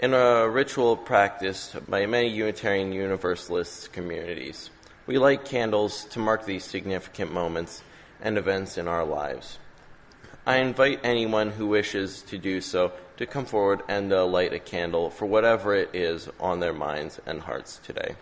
in 0.00 0.14
a 0.14 0.48
ritual 0.48 0.96
practiced 0.96 1.76
by 1.90 2.06
many 2.06 2.28
Unitarian 2.28 2.90
Universalist 2.90 3.92
communities. 3.92 4.70
We 5.06 5.18
light 5.18 5.44
candles 5.44 6.06
to 6.12 6.18
mark 6.18 6.46
these 6.46 6.64
significant 6.64 7.30
moments 7.30 7.82
and 8.22 8.38
events 8.38 8.78
in 8.78 8.88
our 8.88 9.04
lives. 9.04 9.58
I 10.46 10.56
invite 10.58 11.00
anyone 11.04 11.50
who 11.50 11.66
wishes 11.66 12.22
to 12.22 12.38
do 12.38 12.62
so 12.62 12.92
to 13.18 13.26
come 13.26 13.44
forward 13.44 13.82
and 13.86 14.10
uh, 14.10 14.24
light 14.24 14.54
a 14.54 14.58
candle 14.58 15.10
for 15.10 15.26
whatever 15.26 15.74
it 15.74 15.90
is 15.92 16.26
on 16.40 16.60
their 16.60 16.72
minds 16.72 17.20
and 17.26 17.42
hearts 17.42 17.80
today. 17.84 18.14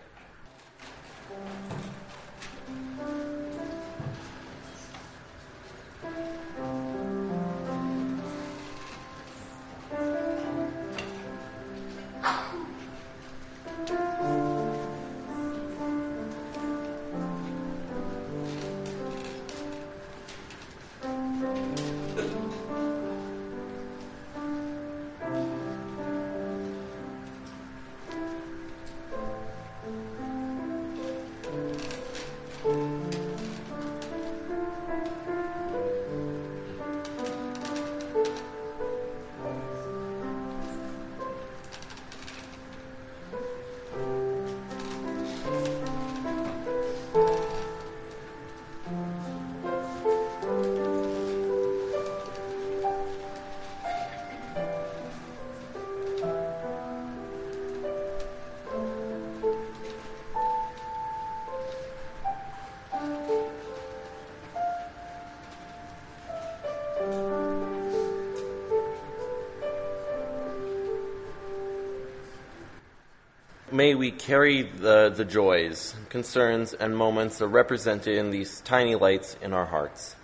We 73.97 74.11
carry 74.11 74.63
the, 74.63 75.13
the 75.15 75.25
joys, 75.25 75.95
concerns, 76.09 76.75
and 76.75 76.97
moments 76.97 77.43
are 77.43 77.49
represented 77.49 78.17
in 78.17 78.31
these 78.31 78.61
tiny 78.61 78.95
lights 78.95 79.37
in 79.43 79.53
our 79.53 79.67
hearts. 79.67 80.15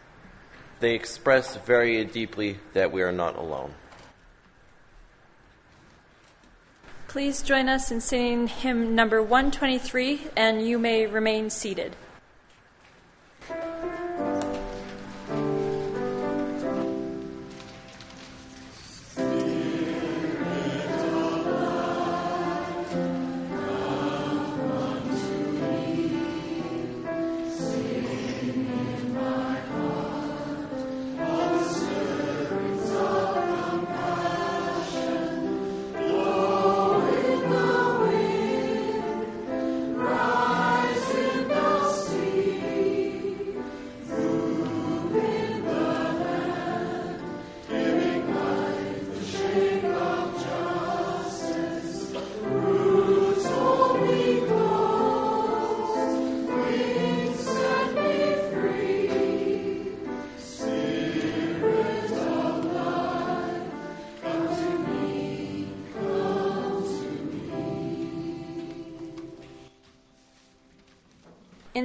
They 0.80 0.94
express 0.94 1.56
very 1.56 2.04
deeply 2.04 2.58
that 2.74 2.92
we 2.92 3.02
are 3.02 3.12
not 3.12 3.37
alone. 3.37 3.74
Please 7.08 7.42
join 7.42 7.68
us 7.68 7.90
in 7.90 8.00
singing 8.00 8.46
hymn 8.46 8.94
number 8.94 9.22
123, 9.22 10.28
and 10.37 10.66
you 10.66 10.78
may 10.78 11.06
remain 11.06 11.50
seated. 11.50 11.94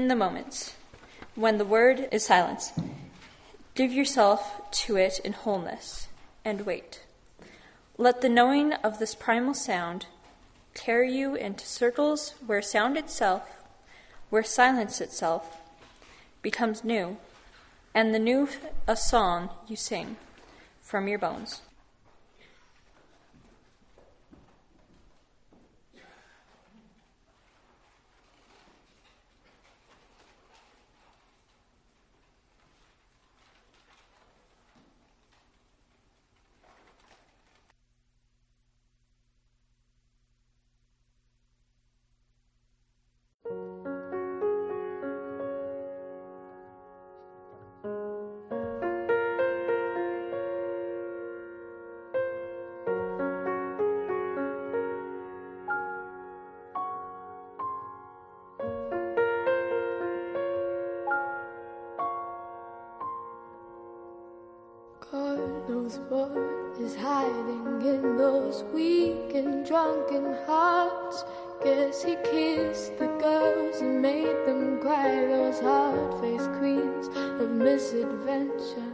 In 0.01 0.07
the 0.07 0.15
moments 0.15 0.75
when 1.35 1.57
the 1.57 1.65
word 1.65 2.07
is 2.11 2.25
silence. 2.25 2.71
Give 3.73 3.91
yourself 3.91 4.61
to 4.83 4.95
it 4.95 5.19
in 5.19 5.33
wholeness 5.33 6.07
and 6.45 6.65
wait. 6.65 7.01
Let 7.97 8.21
the 8.21 8.29
knowing 8.29 8.73
of 8.73 8.99
this 8.99 9.15
primal 9.15 9.53
sound 9.53 10.05
carry 10.75 11.11
you 11.11 11.35
into 11.35 11.65
circles 11.65 12.35
where 12.45 12.61
sound 12.61 12.95
itself, 12.95 13.43
where 14.29 14.43
silence 14.43 15.01
itself 15.01 15.61
becomes 16.41 16.83
new, 16.83 17.17
and 17.93 18.13
the 18.13 18.19
new 18.19 18.47
a 18.87 18.95
song 18.95 19.49
you 19.67 19.75
sing 19.75 20.17
from 20.81 21.07
your 21.07 21.19
bones. 21.19 21.61
Knows 65.97 66.09
what 66.09 66.81
is 66.81 66.95
hiding 66.95 67.81
in 67.81 68.17
those 68.17 68.63
weak 68.73 69.33
and 69.33 69.65
drunken 69.65 70.35
hearts. 70.45 71.23
Guess 71.63 72.03
he 72.03 72.15
kissed 72.23 72.97
the 72.97 73.07
girls 73.19 73.81
and 73.81 74.01
made 74.01 74.45
them 74.45 74.79
cry, 74.81 75.25
those 75.25 75.59
hard 75.59 76.21
faced 76.21 76.51
queens 76.59 77.07
of 77.41 77.49
misadventure. 77.51 78.93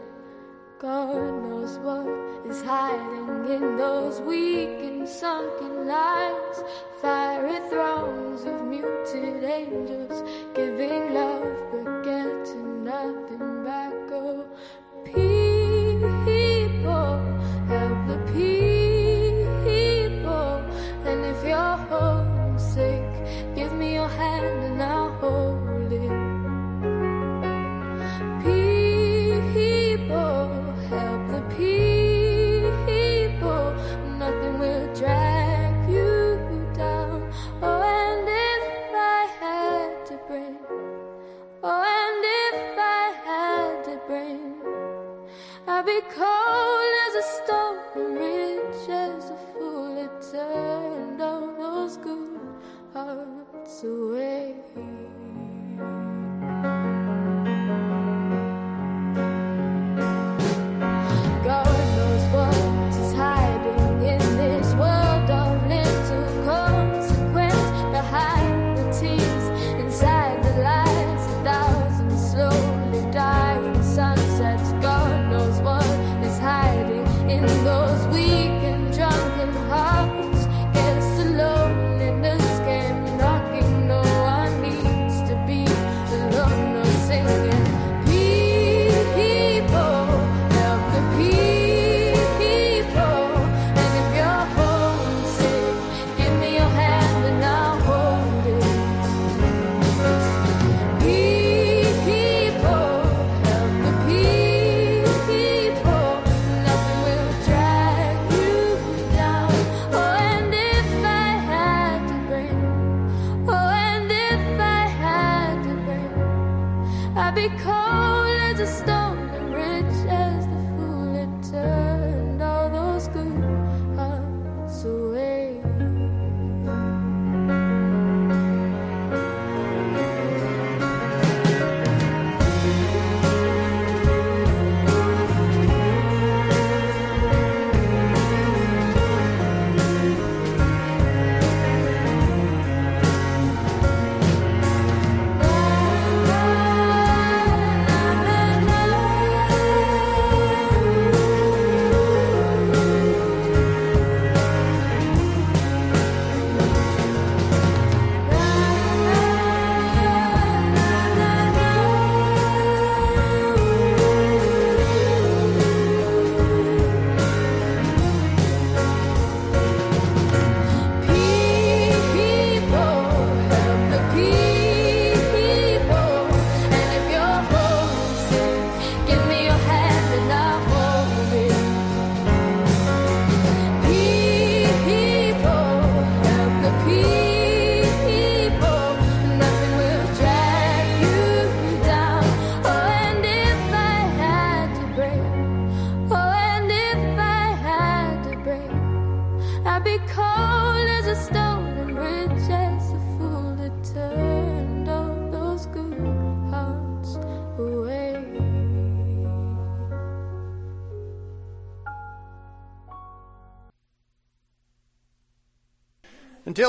God 0.79 1.15
knows 1.43 1.77
what 1.79 2.07
is 2.49 2.61
hiding 2.61 3.51
in 3.51 3.77
those 3.77 4.21
weak 4.21 4.79
and 4.79 5.07
sunken 5.07 5.87
lines. 5.87 6.63
Fiery 7.01 7.59
thrones 7.69 8.43
of 8.43 8.65
muted 8.65 9.43
angels 9.43 10.23
giving 10.53 11.13
love 11.13 11.57
but 11.71 12.03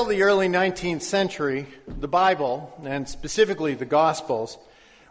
Until 0.05 0.17
the 0.19 0.23
early 0.23 0.49
19th 0.49 1.01
century, 1.01 1.65
the 1.87 2.07
Bible, 2.07 2.71
and 2.85 3.09
specifically 3.09 3.73
the 3.73 3.85
Gospels, 3.85 4.55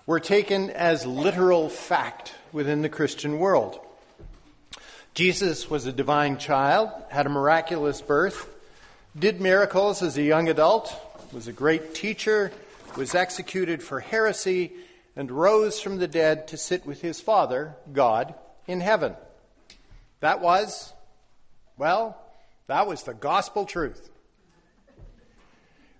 were 0.07 0.21
taken 0.21 0.71
as 0.71 1.05
literal 1.05 1.69
fact 1.69 2.33
within 2.53 2.81
the 2.81 2.89
Christian 2.89 3.41
world. 3.41 3.81
Jesus 5.13 5.69
was 5.69 5.85
a 5.87 5.93
divine 5.93 6.39
child, 6.39 6.91
had 7.11 7.27
a 7.27 7.29
miraculous 7.29 8.01
birth, 8.01 8.49
did 9.19 9.41
miracles 9.41 10.01
as 10.01 10.17
a 10.17 10.23
young 10.23 10.49
adult, 10.49 10.95
was 11.33 11.49
a 11.49 11.53
great 11.53 11.97
teacher, 11.97 12.53
was 12.97 13.17
executed 13.17 13.83
for 13.83 13.99
heresy, 13.99 14.71
and 15.17 15.29
rose 15.29 15.81
from 15.81 15.99
the 15.99 16.07
dead 16.07 16.47
to 16.47 16.57
sit 16.57 16.87
with 16.87 17.03
his 17.03 17.21
Father, 17.21 17.75
God, 17.93 18.33
in 18.69 18.81
heaven. 18.81 19.17
That 20.21 20.41
was, 20.41 20.93
well, 21.77 22.17
that 22.69 22.87
was 22.87 23.03
the 23.03 23.15
gospel 23.15 23.65
truth. 23.65 24.13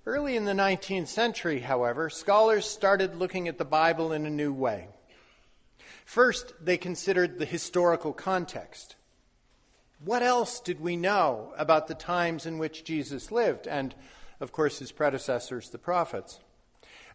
Early 0.07 0.37
in 0.37 0.45
the 0.45 0.53
19th 0.53 1.07
century, 1.07 1.61
however, 1.61 2.11
scholars 2.11 2.67
started 2.67 3.17
looking 3.17 3.49
at 3.49 3.57
the 3.57 3.65
Bible 3.65 4.13
in 4.13 4.27
a 4.27 4.31
new 4.31 4.53
way. 4.53 4.89
First, 6.05 6.53
they 6.61 6.77
considered 6.77 7.39
the 7.39 7.47
historical 7.47 8.13
context. 8.13 8.97
What 10.05 10.23
else 10.23 10.61
did 10.61 10.79
we 10.79 10.97
know 10.97 11.55
about 11.57 11.89
the 11.89 11.95
times 11.95 12.45
in 12.45 12.59
which 12.59 12.85
Jesus 12.85 13.33
lived 13.33 13.67
and, 13.67 13.95
of 14.41 14.53
course, 14.53 14.79
his 14.79 14.93
predecessors, 14.93 15.71
the 15.71 15.79
prophets? 15.79 16.39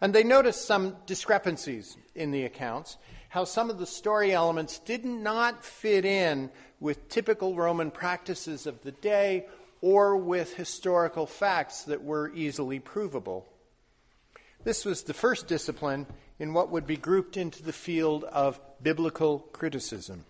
And 0.02 0.16
they 0.16 0.24
noticed 0.24 0.66
some 0.66 0.98
discrepancies 1.06 1.96
in 2.16 2.32
the 2.32 2.46
accounts, 2.46 2.98
how 3.30 3.44
some 3.44 3.70
of 3.70 3.78
the 3.78 3.86
story 3.86 4.32
elements 4.32 4.80
did 4.80 5.06
not 5.06 5.64
fit 5.64 6.06
in 6.06 6.50
with 6.80 7.08
typical 7.08 7.54
Roman 7.54 7.92
practices 7.92 8.66
of 8.66 8.82
the 8.82 8.94
day 8.94 9.46
or 9.82 10.18
with 10.18 10.56
historical 10.56 11.26
facts 11.26 11.84
that 11.84 12.04
were 12.04 12.32
easily 12.34 12.80
provable. 12.80 13.48
This 14.64 14.84
was 14.84 15.04
the 15.04 15.14
first 15.14 15.48
discipline 15.48 16.06
in 16.38 16.54
what 16.54 16.70
would 16.72 16.86
be 16.86 16.98
grouped 16.98 17.38
into 17.38 17.64
the 17.64 17.74
field 17.74 18.24
of 18.24 18.60
biblical 18.82 19.40
criticism. 19.40 20.26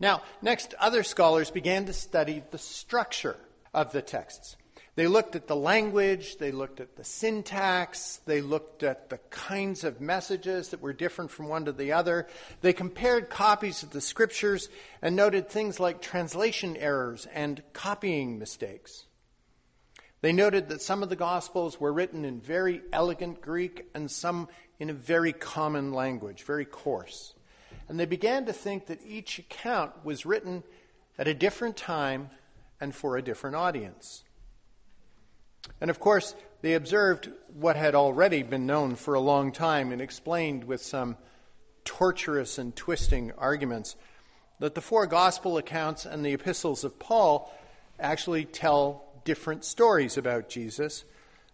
Now, 0.00 0.22
next, 0.42 0.74
other 0.78 1.02
scholars 1.02 1.50
began 1.50 1.86
to 1.86 1.92
study 1.92 2.42
the 2.50 2.58
structure 2.58 3.36
of 3.72 3.92
the 3.92 4.02
texts. 4.02 4.56
They 4.96 5.08
looked 5.08 5.34
at 5.34 5.48
the 5.48 5.56
language, 5.56 6.36
they 6.36 6.52
looked 6.52 6.78
at 6.78 6.94
the 6.94 7.02
syntax, 7.02 8.20
they 8.26 8.40
looked 8.40 8.84
at 8.84 9.10
the 9.10 9.18
kinds 9.30 9.82
of 9.82 10.00
messages 10.00 10.68
that 10.68 10.80
were 10.80 10.92
different 10.92 11.32
from 11.32 11.48
one 11.48 11.64
to 11.64 11.72
the 11.72 11.92
other. 11.92 12.28
They 12.60 12.72
compared 12.72 13.28
copies 13.28 13.82
of 13.82 13.90
the 13.90 14.00
scriptures 14.00 14.68
and 15.02 15.16
noted 15.16 15.48
things 15.48 15.80
like 15.80 16.00
translation 16.00 16.76
errors 16.76 17.26
and 17.34 17.60
copying 17.72 18.38
mistakes. 18.38 19.06
They 20.20 20.32
noted 20.32 20.68
that 20.68 20.80
some 20.80 21.02
of 21.02 21.08
the 21.08 21.16
Gospels 21.16 21.80
were 21.80 21.92
written 21.92 22.24
in 22.24 22.40
very 22.40 22.80
elegant 22.92 23.40
Greek 23.40 23.90
and 23.94 24.10
some 24.10 24.48
in 24.78 24.90
a 24.90 24.94
very 24.94 25.32
common 25.32 25.92
language, 25.92 26.44
very 26.44 26.64
coarse. 26.64 27.34
And 27.88 27.98
they 27.98 28.06
began 28.06 28.46
to 28.46 28.52
think 28.52 28.86
that 28.86 29.04
each 29.04 29.38
account 29.38 29.92
was 30.04 30.24
written 30.24 30.62
at 31.18 31.28
a 31.28 31.34
different 31.34 31.76
time 31.76 32.30
and 32.80 32.94
for 32.94 33.16
a 33.16 33.22
different 33.22 33.56
audience. 33.56 34.23
And 35.80 35.90
of 35.90 36.00
course, 36.00 36.34
they 36.62 36.74
observed 36.74 37.30
what 37.52 37.76
had 37.76 37.94
already 37.94 38.42
been 38.42 38.66
known 38.66 38.96
for 38.96 39.14
a 39.14 39.20
long 39.20 39.52
time 39.52 39.92
and 39.92 40.00
explained 40.00 40.64
with 40.64 40.82
some 40.82 41.16
torturous 41.84 42.58
and 42.58 42.74
twisting 42.74 43.32
arguments 43.36 43.96
that 44.60 44.74
the 44.74 44.80
four 44.80 45.06
gospel 45.06 45.58
accounts 45.58 46.06
and 46.06 46.24
the 46.24 46.32
epistles 46.32 46.84
of 46.84 46.98
Paul 46.98 47.52
actually 47.98 48.44
tell 48.44 49.04
different 49.24 49.64
stories 49.64 50.16
about 50.16 50.48
Jesus, 50.48 51.04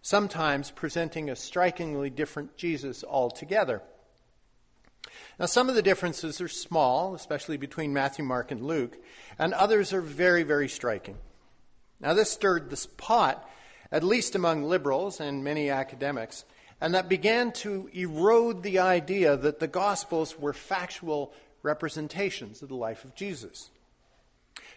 sometimes 0.01 0.71
presenting 0.71 1.29
a 1.29 1.35
strikingly 1.35 2.09
different 2.09 2.57
Jesus 2.57 3.03
altogether. 3.03 3.81
Now, 5.39 5.45
some 5.45 5.69
of 5.69 5.75
the 5.75 5.81
differences 5.81 6.39
are 6.41 6.47
small, 6.47 7.15
especially 7.15 7.57
between 7.57 7.93
Matthew, 7.93 8.23
Mark, 8.23 8.51
and 8.51 8.61
Luke, 8.61 8.97
and 9.39 9.53
others 9.53 9.93
are 9.93 10.01
very, 10.01 10.43
very 10.43 10.69
striking. 10.69 11.17
Now, 11.99 12.13
this 12.13 12.31
stirred 12.31 12.69
the 12.69 12.87
pot 12.97 13.47
at 13.91 14.03
least 14.03 14.35
among 14.35 14.63
liberals 14.63 15.19
and 15.19 15.43
many 15.43 15.69
academics, 15.69 16.45
and 16.79 16.95
that 16.95 17.09
began 17.09 17.51
to 17.51 17.89
erode 17.93 18.63
the 18.63 18.79
idea 18.79 19.37
that 19.37 19.59
the 19.59 19.67
Gospels 19.67 20.37
were 20.39 20.53
factual 20.53 21.33
representations 21.63 22.61
of 22.61 22.69
the 22.69 22.75
life 22.75 23.05
of 23.05 23.13
Jesus. 23.15 23.69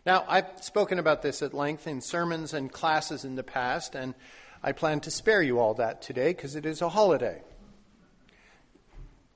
Now, 0.05 0.25
I've 0.29 0.63
spoken 0.63 0.99
about 0.99 1.23
this 1.23 1.41
at 1.41 1.55
length 1.55 1.87
in 1.87 2.03
sermons 2.03 2.53
and 2.53 2.71
classes 2.71 3.25
in 3.25 3.37
the 3.37 3.43
past, 3.43 3.95
and 3.95 4.15
I 4.63 4.73
plan 4.73 5.01
to 5.01 5.11
spare 5.11 5.43
you 5.43 5.59
all 5.59 5.75
that 5.75 6.03
today 6.03 6.29
because 6.29 6.57
it 6.57 6.67
is 6.67 6.83
a 6.83 6.91
holiday. 6.91 7.41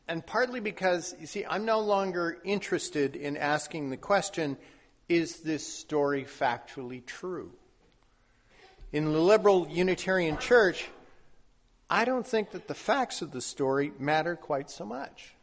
And 0.06 0.24
partly 0.24 0.60
because, 0.60 1.14
you 1.20 1.26
see, 1.26 1.44
I'm 1.48 1.64
no 1.64 1.80
longer 1.80 2.38
interested 2.44 3.16
in 3.16 3.36
asking 3.36 3.90
the 3.90 3.96
question 3.96 4.56
is 5.08 5.40
this 5.40 5.66
story 5.66 6.24
factually 6.24 7.04
true? 7.04 7.50
In 8.92 9.04
the 9.12 9.18
liberal 9.18 9.68
Unitarian 9.68 10.38
Church, 10.38 10.88
I 11.90 12.04
don't 12.04 12.26
think 12.26 12.50
that 12.52 12.68
the 12.68 12.74
facts 12.74 13.22
of 13.22 13.32
the 13.32 13.40
story 13.40 13.92
matter 13.98 14.36
quite 14.36 14.70
so 14.70 14.84
much. 14.84 15.34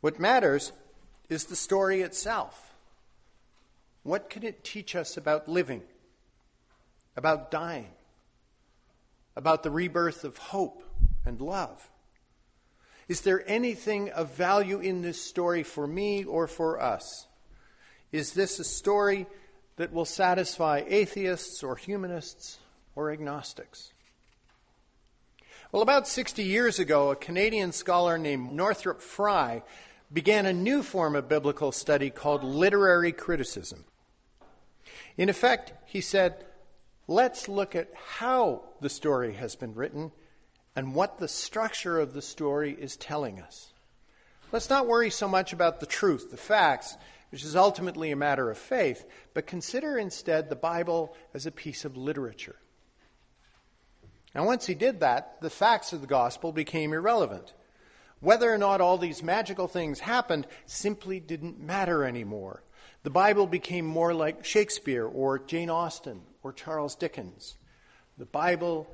What 0.00 0.18
matters 0.18 0.72
is 1.28 1.44
the 1.44 1.56
story 1.56 2.02
itself. 2.02 2.74
What 4.02 4.30
can 4.30 4.42
it 4.42 4.64
teach 4.64 4.96
us 4.96 5.16
about 5.16 5.48
living, 5.48 5.82
about 7.16 7.50
dying, 7.50 7.90
about 9.36 9.62
the 9.62 9.70
rebirth 9.70 10.24
of 10.24 10.36
hope 10.36 10.82
and 11.24 11.40
love? 11.40 11.88
Is 13.08 13.20
there 13.20 13.44
anything 13.46 14.10
of 14.10 14.34
value 14.34 14.80
in 14.80 15.02
this 15.02 15.22
story 15.22 15.62
for 15.62 15.86
me 15.86 16.24
or 16.24 16.46
for 16.46 16.80
us? 16.80 17.26
Is 18.10 18.32
this 18.32 18.58
a 18.58 18.64
story 18.64 19.26
that 19.82 19.92
will 19.92 20.04
satisfy 20.04 20.80
atheists 20.86 21.60
or 21.64 21.74
humanists 21.74 22.60
or 22.94 23.10
agnostics. 23.10 23.92
Well, 25.72 25.82
about 25.82 26.06
60 26.06 26.44
years 26.44 26.78
ago, 26.78 27.10
a 27.10 27.16
Canadian 27.16 27.72
scholar 27.72 28.16
named 28.16 28.52
Northrop 28.52 29.02
Frye 29.02 29.64
began 30.12 30.46
a 30.46 30.52
new 30.52 30.84
form 30.84 31.16
of 31.16 31.28
biblical 31.28 31.72
study 31.72 32.10
called 32.10 32.44
literary 32.44 33.10
criticism. 33.10 33.84
In 35.16 35.28
effect, 35.28 35.72
he 35.86 36.00
said, 36.00 36.44
let's 37.08 37.48
look 37.48 37.74
at 37.74 37.88
how 37.92 38.62
the 38.80 38.88
story 38.88 39.32
has 39.32 39.56
been 39.56 39.74
written 39.74 40.12
and 40.76 40.94
what 40.94 41.18
the 41.18 41.26
structure 41.26 41.98
of 41.98 42.14
the 42.14 42.22
story 42.22 42.70
is 42.72 42.96
telling 42.96 43.40
us. 43.40 43.72
Let's 44.52 44.70
not 44.70 44.86
worry 44.86 45.10
so 45.10 45.26
much 45.26 45.52
about 45.52 45.80
the 45.80 45.86
truth, 45.86 46.30
the 46.30 46.36
facts, 46.36 46.96
which 47.32 47.44
is 47.44 47.56
ultimately 47.56 48.10
a 48.10 48.16
matter 48.16 48.50
of 48.50 48.58
faith, 48.58 49.06
but 49.32 49.46
consider 49.46 49.96
instead 49.96 50.50
the 50.50 50.54
Bible 50.54 51.16
as 51.32 51.46
a 51.46 51.50
piece 51.50 51.86
of 51.86 51.96
literature. 51.96 52.56
Now, 54.34 54.44
once 54.44 54.66
he 54.66 54.74
did 54.74 55.00
that, 55.00 55.40
the 55.40 55.48
facts 55.48 55.94
of 55.94 56.02
the 56.02 56.06
gospel 56.06 56.52
became 56.52 56.92
irrelevant. 56.92 57.54
Whether 58.20 58.52
or 58.52 58.58
not 58.58 58.82
all 58.82 58.98
these 58.98 59.22
magical 59.22 59.66
things 59.66 59.98
happened 59.98 60.46
simply 60.66 61.20
didn't 61.20 61.58
matter 61.58 62.04
anymore. 62.04 62.62
The 63.02 63.10
Bible 63.10 63.46
became 63.46 63.86
more 63.86 64.12
like 64.12 64.44
Shakespeare 64.44 65.06
or 65.06 65.38
Jane 65.38 65.70
Austen 65.70 66.20
or 66.42 66.52
Charles 66.52 66.94
Dickens. 66.94 67.56
The 68.18 68.26
Bible 68.26 68.86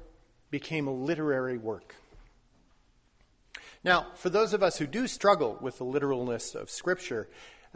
became 0.53 0.87
a 0.87 0.95
literary 0.95 1.59
work. 1.59 1.97
Now, 3.83 4.07
for 4.15 4.31
those 4.31 4.55
of 4.55 4.63
us 4.63 4.79
who 4.79 4.87
do 4.87 5.09
struggle 5.09 5.59
with 5.61 5.79
the 5.79 5.85
literalness 5.85 6.55
of 6.55 6.71
Scripture, 6.71 7.29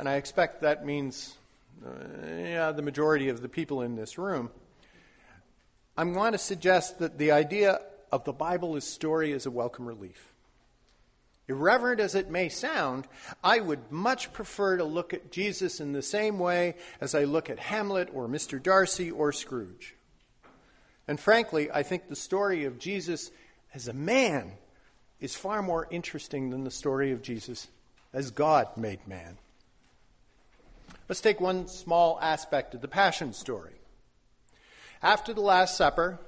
and 0.03 0.09
I 0.09 0.17
expect 0.17 0.63
that 0.63 0.85
means 0.85 1.37
uh, 1.87 1.91
yeah, 2.37 2.73
the 2.73 2.83
majority 2.83 3.29
of 3.29 3.41
the 3.41 3.49
people 3.49 3.83
in 3.83 3.95
this 3.95 4.19
room. 4.19 4.51
I'm 5.97 6.13
going 6.13 6.33
to 6.33 6.39
suggest 6.39 6.99
that 6.99 7.19
the 7.19 7.31
idea 7.31 7.79
of 8.11 8.25
the 8.25 8.33
Bible 8.33 8.75
as 8.75 8.83
story 8.83 9.31
is 9.31 9.47
a 9.47 9.51
welcome 9.53 9.87
relief. 9.87 10.33
Irreverent 11.47 12.01
as 12.01 12.17
it 12.17 12.29
may 12.29 12.49
sound, 12.49 13.07
I 13.45 13.61
would 13.61 13.93
much 13.93 14.33
prefer 14.33 14.79
to 14.79 14.83
look 14.83 15.15
at 15.15 15.31
Jesus 15.31 15.79
in 15.79 15.93
the 15.93 16.03
same 16.03 16.41
way 16.41 16.75
as 17.01 17.15
I 17.15 17.23
look 17.23 17.49
at 17.49 17.61
Hamlet 17.61 18.09
or 18.13 18.27
Mr. 18.27 18.61
Darcy 18.61 19.13
or 19.13 19.31
Scrooge. 19.31 19.95
And 21.07 21.21
frankly, 21.21 21.71
I 21.71 21.85
think 21.85 22.09
the 22.09 22.17
story 22.17 22.65
of 22.65 22.81
Jesus 22.81 23.31
as 23.73 23.87
a 23.87 23.93
man 23.93 24.51
is 25.21 25.37
far 25.37 25.63
more 25.63 25.87
interesting 25.93 26.51
than 26.51 26.65
the 26.65 26.73
story 26.73 27.13
of 27.13 27.23
Jesus 27.23 27.69
as 28.13 28.33
God 28.33 28.77
made 28.77 29.07
man. 29.07 29.39
Let's 31.13 31.21
take 31.21 31.43
one 31.43 31.69
small 31.69 32.19
aspect 32.23 32.73
of 32.73 32.81
the 32.81 32.89
Passion 32.89 33.35
story. 33.35 33.75
After 35.03 35.35
the 35.35 35.43
Last 35.43 35.77
Supper, 35.77 36.19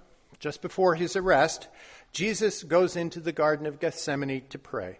just 0.40 0.60
before 0.60 0.94
his 0.94 1.16
arrest, 1.16 1.68
Jesus 2.12 2.62
goes 2.62 2.94
into 2.94 3.20
the 3.20 3.32
Garden 3.32 3.64
of 3.64 3.80
Gethsemane 3.80 4.42
to 4.50 4.58
pray. 4.58 4.98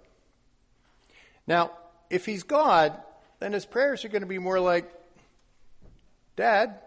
Now, 1.47 1.73
if 2.09 2.25
he's 2.25 2.45
God, 2.45 2.99
then 3.41 3.53
his 3.53 3.67
prayers 3.67 4.07
are 4.07 4.09
going 4.09 4.23
to 4.23 4.27
be 4.27 4.39
more 4.39 4.59
like, 4.59 4.91
Dad, 6.35 6.79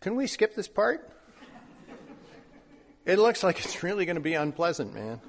can 0.00 0.16
we 0.16 0.26
skip 0.26 0.54
this 0.54 0.68
part? 0.68 1.06
It 3.04 3.18
looks 3.18 3.42
like 3.42 3.62
it's 3.62 3.82
really 3.82 4.06
going 4.06 4.16
to 4.16 4.22
be 4.22 4.32
unpleasant, 4.32 4.94
man. 4.94 5.20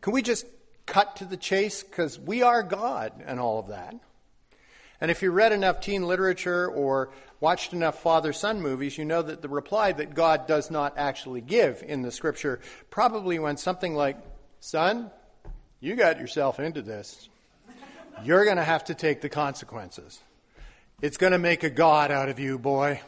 Can 0.00 0.14
we 0.14 0.22
just 0.22 0.46
cut 0.84 1.14
to 1.18 1.24
the 1.26 1.36
chase? 1.36 1.84
Because 1.84 2.18
we 2.18 2.42
are 2.42 2.64
God 2.64 3.22
and 3.24 3.38
all 3.38 3.60
of 3.60 3.68
that. 3.68 3.94
And 5.02 5.10
if 5.10 5.20
you 5.20 5.32
read 5.32 5.50
enough 5.50 5.80
teen 5.80 6.06
literature 6.06 6.68
or 6.68 7.10
watched 7.40 7.72
enough 7.72 8.00
father 8.02 8.32
son 8.32 8.62
movies, 8.62 8.96
you 8.96 9.04
know 9.04 9.20
that 9.20 9.42
the 9.42 9.48
reply 9.48 9.90
that 9.90 10.14
God 10.14 10.46
does 10.46 10.70
not 10.70 10.96
actually 10.96 11.40
give 11.40 11.82
in 11.84 12.02
the 12.02 12.12
scripture 12.12 12.60
probably 12.88 13.40
went 13.40 13.58
something 13.58 13.96
like, 13.96 14.16
Son, 14.60 15.10
you 15.80 15.96
got 15.96 16.20
yourself 16.20 16.60
into 16.60 16.82
this. 16.82 17.28
You're 18.22 18.44
going 18.44 18.58
to 18.58 18.62
have 18.62 18.84
to 18.84 18.94
take 18.94 19.20
the 19.20 19.28
consequences. 19.28 20.20
It's 21.00 21.16
going 21.16 21.32
to 21.32 21.38
make 21.38 21.64
a 21.64 21.70
God 21.70 22.12
out 22.12 22.28
of 22.28 22.38
you, 22.38 22.56
boy. 22.56 23.00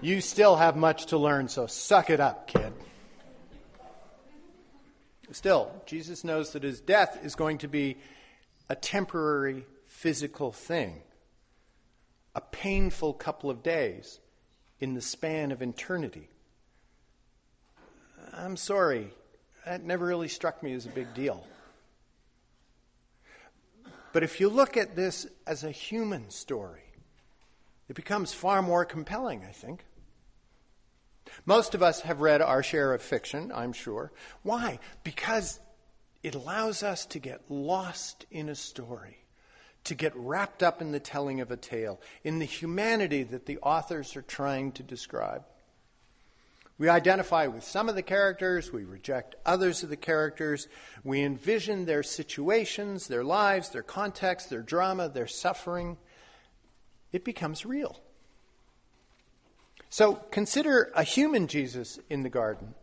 You 0.00 0.20
still 0.20 0.56
have 0.56 0.74
much 0.74 1.06
to 1.06 1.18
learn, 1.18 1.46
so 1.46 1.68
suck 1.68 2.10
it 2.10 2.18
up, 2.18 2.48
kid. 2.48 2.72
Still, 5.30 5.70
Jesus 5.86 6.24
knows 6.24 6.54
that 6.54 6.64
his 6.64 6.80
death 6.80 7.20
is 7.22 7.36
going 7.36 7.58
to 7.58 7.68
be 7.68 7.96
a 8.68 8.74
temporary 8.74 9.66
physical 10.02 10.50
thing. 10.50 11.00
A 12.34 12.40
painful 12.40 13.12
couple 13.12 13.50
of 13.50 13.62
days 13.62 14.18
in 14.80 14.94
the 14.94 15.00
span 15.00 15.52
of 15.52 15.62
eternity. 15.62 16.28
I'm 18.32 18.56
sorry, 18.56 19.14
that 19.64 19.84
never 19.84 20.04
really 20.04 20.26
struck 20.26 20.60
me 20.60 20.72
as 20.72 20.86
a 20.86 20.88
big 20.88 21.14
deal. 21.14 21.46
But 24.12 24.24
if 24.24 24.40
you 24.40 24.48
look 24.48 24.76
at 24.76 24.96
this 24.96 25.28
as 25.46 25.62
a 25.62 25.70
human 25.70 26.30
story, 26.30 26.82
it 27.88 27.94
becomes 27.94 28.32
far 28.32 28.60
more 28.60 28.84
compelling, 28.84 29.44
I 29.48 29.52
think. 29.52 29.84
Most 31.46 31.76
of 31.76 31.82
us 31.82 32.00
have 32.00 32.20
read 32.20 32.42
our 32.42 32.64
share 32.64 32.92
of 32.92 33.02
fiction, 33.02 33.52
I'm 33.54 33.72
sure. 33.72 34.10
Why? 34.42 34.80
Because 35.04 35.60
it 36.24 36.34
allows 36.34 36.82
us 36.82 37.06
to 37.06 37.20
get 37.20 37.48
lost 37.48 38.26
in 38.32 38.48
a 38.48 38.56
story 38.56 39.21
to 39.84 39.94
get 39.94 40.14
wrapped 40.14 40.62
up 40.62 40.80
in 40.80 40.92
the 40.92 41.00
telling 41.00 41.40
of 41.40 41.50
a 41.50 41.56
tale, 41.56 42.00
in 42.22 42.38
the 42.38 42.44
humanity 42.44 43.22
that 43.24 43.46
the 43.46 43.58
authors 43.58 44.16
are 44.16 44.22
trying 44.22 44.72
to 44.72 44.82
describe. 44.82 45.44
We 46.78 46.88
identify 46.88 47.46
with 47.46 47.64
some 47.64 47.88
of 47.88 47.94
the 47.94 48.02
characters, 48.02 48.72
we 48.72 48.84
reject 48.84 49.36
others 49.44 49.82
of 49.82 49.88
the 49.88 49.96
characters, 49.96 50.68
we 51.04 51.22
envision 51.22 51.84
their 51.84 52.02
situations, 52.02 53.06
their 53.06 53.24
lives, 53.24 53.68
their 53.68 53.82
context, 53.82 54.50
their 54.50 54.62
drama, 54.62 55.08
their 55.08 55.26
suffering. 55.26 55.96
It 57.12 57.24
becomes 57.24 57.66
real. 57.66 58.00
So 59.90 60.14
consider 60.14 60.90
a 60.94 61.04
human 61.04 61.46
Jesus 61.46 61.98
in 62.08 62.22
the 62.22 62.30
garden. 62.30 62.74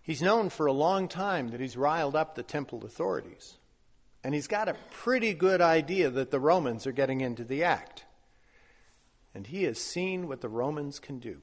He's 0.00 0.22
known 0.22 0.48
for 0.48 0.66
a 0.66 0.72
long 0.72 1.08
time 1.08 1.48
that 1.48 1.60
he's 1.60 1.76
riled 1.76 2.14
up 2.14 2.36
the 2.36 2.44
temple 2.44 2.84
authorities. 2.84 3.56
And 4.26 4.34
he's 4.34 4.48
got 4.48 4.68
a 4.68 4.74
pretty 4.90 5.34
good 5.34 5.60
idea 5.60 6.10
that 6.10 6.32
the 6.32 6.40
Romans 6.40 6.84
are 6.84 6.92
getting 6.92 7.20
into 7.20 7.44
the 7.44 7.62
act. 7.62 8.06
And 9.36 9.46
he 9.46 9.62
has 9.62 9.78
seen 9.78 10.26
what 10.26 10.40
the 10.40 10.48
Romans 10.48 10.98
can 10.98 11.20
do. 11.20 11.42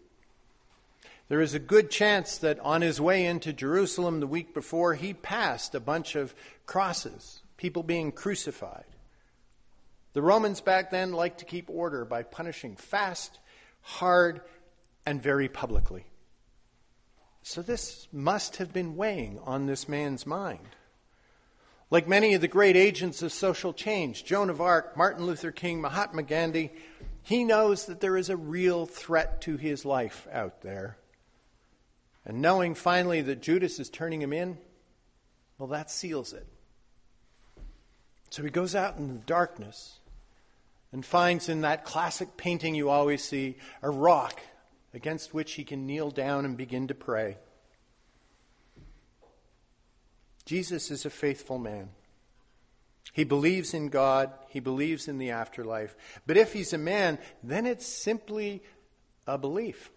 There 1.29 1.39
is 1.39 1.53
a 1.53 1.59
good 1.59 1.89
chance 1.89 2.39
that 2.39 2.59
on 2.59 2.81
his 2.81 2.99
way 2.99 3.25
into 3.25 3.53
Jerusalem 3.53 4.19
the 4.19 4.27
week 4.27 4.53
before, 4.53 4.95
he 4.95 5.13
passed 5.13 5.75
a 5.75 5.79
bunch 5.79 6.17
of 6.17 6.35
crosses, 6.65 7.41
people 7.55 7.83
being 7.83 8.11
crucified. 8.11 8.83
The 10.11 10.21
Romans 10.21 10.59
back 10.59 10.91
then 10.91 11.13
liked 11.13 11.39
to 11.39 11.45
keep 11.45 11.69
order 11.69 12.03
by 12.03 12.23
punishing 12.23 12.75
fast, 12.75 13.39
hard, 13.79 14.41
and 15.05 15.23
very 15.23 15.47
publicly. 15.47 16.05
So 17.43 17.61
this 17.61 18.09
must 18.11 18.57
have 18.57 18.73
been 18.73 18.97
weighing 18.97 19.39
on 19.39 19.67
this 19.67 19.87
man's 19.87 20.25
mind. 20.25 20.67
Like 21.93 22.07
many 22.07 22.33
of 22.33 22.41
the 22.41 22.47
great 22.47 22.75
agents 22.75 23.21
of 23.21 23.31
social 23.31 23.71
change, 23.71 24.25
Joan 24.25 24.49
of 24.49 24.59
Arc, 24.59 24.97
Martin 24.97 25.27
Luther 25.27 25.51
King, 25.51 25.79
Mahatma 25.79 26.23
Gandhi, 26.23 26.71
he 27.21 27.43
knows 27.43 27.85
that 27.85 27.99
there 27.99 28.17
is 28.17 28.31
a 28.31 28.35
real 28.35 28.87
threat 28.87 29.41
to 29.41 29.57
his 29.57 29.85
life 29.85 30.27
out 30.31 30.63
there. 30.63 30.97
And 32.25 32.41
knowing 32.41 32.73
finally 32.73 33.21
that 33.21 33.43
Judas 33.43 33.79
is 33.79 33.91
turning 33.91 34.23
him 34.23 34.33
in, 34.33 34.57
well, 35.59 35.69
that 35.69 35.91
seals 35.91 36.33
it. 36.33 36.47
So 38.31 38.41
he 38.41 38.49
goes 38.49 38.73
out 38.73 38.97
in 38.97 39.09
the 39.09 39.25
darkness 39.27 39.99
and 40.91 41.05
finds 41.05 41.47
in 41.47 41.61
that 41.61 41.85
classic 41.85 42.37
painting 42.37 42.73
you 42.73 42.89
always 42.89 43.23
see 43.23 43.57
a 43.83 43.91
rock 43.91 44.41
against 44.95 45.31
which 45.31 45.53
he 45.53 45.63
can 45.63 45.85
kneel 45.85 46.09
down 46.09 46.43
and 46.43 46.57
begin 46.57 46.87
to 46.87 46.95
pray. 46.95 47.37
Jesus 50.45 50.91
is 50.91 51.05
a 51.05 51.09
faithful 51.09 51.57
man. 51.57 51.89
He 53.13 53.23
believes 53.23 53.73
in 53.73 53.89
God, 53.89 54.31
he 54.49 54.59
believes 54.59 55.07
in 55.07 55.17
the 55.17 55.31
afterlife. 55.31 55.95
But 56.25 56.37
if 56.37 56.53
he's 56.53 56.73
a 56.73 56.77
man, 56.77 57.19
then 57.43 57.65
it's 57.65 57.85
simply 57.85 58.63
a 59.27 59.37
belief, 59.37 59.91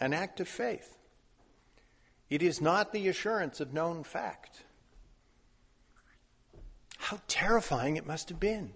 an 0.00 0.14
act 0.14 0.40
of 0.40 0.48
faith. 0.48 0.96
It 2.30 2.42
is 2.42 2.60
not 2.60 2.92
the 2.92 3.08
assurance 3.08 3.60
of 3.60 3.74
known 3.74 4.04
fact. 4.04 4.62
How 6.96 7.20
terrifying 7.28 7.96
it 7.96 8.06
must 8.06 8.30
have 8.30 8.40
been 8.40 8.72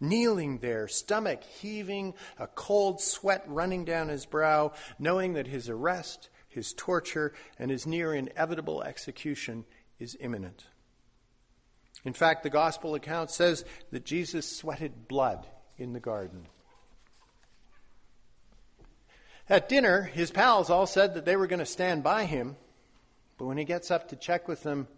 kneeling 0.00 0.58
there, 0.58 0.88
stomach 0.88 1.42
heaving, 1.42 2.14
a 2.38 2.46
cold 2.46 3.00
sweat 3.00 3.44
running 3.46 3.84
down 3.84 4.08
his 4.08 4.26
brow, 4.26 4.72
knowing 4.98 5.34
that 5.34 5.46
his 5.46 5.68
arrest, 5.68 6.28
his 6.58 6.72
torture, 6.72 7.32
and 7.56 7.70
his 7.70 7.86
near 7.86 8.12
inevitable 8.12 8.82
execution 8.82 9.64
is 10.00 10.16
imminent. 10.20 10.64
In 12.04 12.12
fact, 12.12 12.42
the 12.42 12.50
gospel 12.50 12.96
account 12.96 13.30
says 13.30 13.64
that 13.92 14.04
Jesus 14.04 14.56
sweated 14.58 15.06
blood 15.06 15.46
in 15.76 15.92
the 15.92 16.00
garden. 16.00 16.46
At 19.48 19.68
dinner, 19.68 20.02
his 20.02 20.32
pals 20.32 20.68
all 20.68 20.86
said 20.86 21.14
that 21.14 21.24
they 21.24 21.36
were 21.36 21.46
going 21.46 21.60
to 21.60 21.66
stand 21.66 22.02
by 22.02 22.24
him, 22.24 22.56
but 23.38 23.46
when 23.46 23.56
he 23.56 23.64
gets 23.64 23.92
up 23.92 24.08
to 24.08 24.16
check 24.16 24.48
with 24.48 24.64
them, 24.64 24.88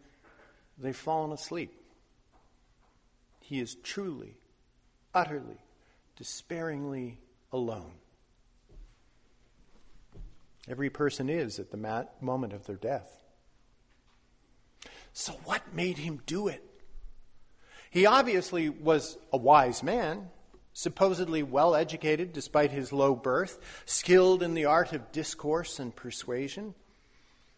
they've 0.79 0.97
fallen 0.97 1.31
asleep. 1.31 1.75
He 3.41 3.61
is 3.61 3.75
truly 3.75 4.39
utterly, 5.15 5.61
despairingly 6.17 7.19
alone. 7.53 7.93
Every 10.69 10.91
person 10.91 11.29
is 11.29 11.59
at 11.59 11.71
the 11.71 12.07
moment 12.21 12.53
of 12.53 12.67
their 12.67 12.77
death. 12.77 13.25
So, 15.13 15.33
what 15.45 15.75
made 15.75 15.99
him 15.99 16.23
do 16.27 16.49
it? 16.49 16.65
He 17.91 18.07
obviously 18.07 18.69
was 18.69 19.19
a 19.33 19.37
wise 19.37 19.83
man, 19.83 20.29
supposedly 20.73 21.43
well 21.43 21.75
educated 21.75 22.33
despite 22.33 22.71
his 22.71 22.93
low 22.93 23.17
birth, 23.17 23.59
skilled 23.85 24.43
in 24.43 24.55
the 24.55 24.67
art 24.67 24.93
of 24.93 25.11
discourse 25.11 25.81
and 25.81 25.95
persuasion. 25.95 26.75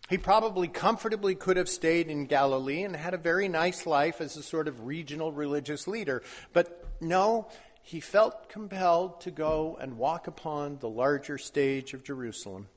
He 0.09 0.19
probably 0.19 0.69
comfortably 0.69 1.35
could 1.35 1.57
have 1.57 1.69
stayed 1.69 2.09
in 2.09 2.27
Galilee 2.27 2.83
and 2.83 2.97
had 2.97 3.15
a 3.15 3.19
very 3.19 3.49
nice 3.49 3.87
life 3.87 4.21
as 4.21 4.37
a 4.37 4.43
sort 4.43 4.69
of 4.69 4.87
regional 4.87 5.33
religious 5.33 5.87
leader. 5.87 6.23
But 6.53 6.87
no, 7.01 7.49
he 7.83 8.01
felt 8.01 8.49
compelled 8.49 9.21
to 9.23 9.31
go 9.31 9.77
and 9.81 9.99
walk 9.99 10.27
upon 10.27 10.79
the 10.79 10.89
larger 10.89 11.39
stage 11.39 11.95
of 11.95 12.05
Jerusalem, 12.05 12.69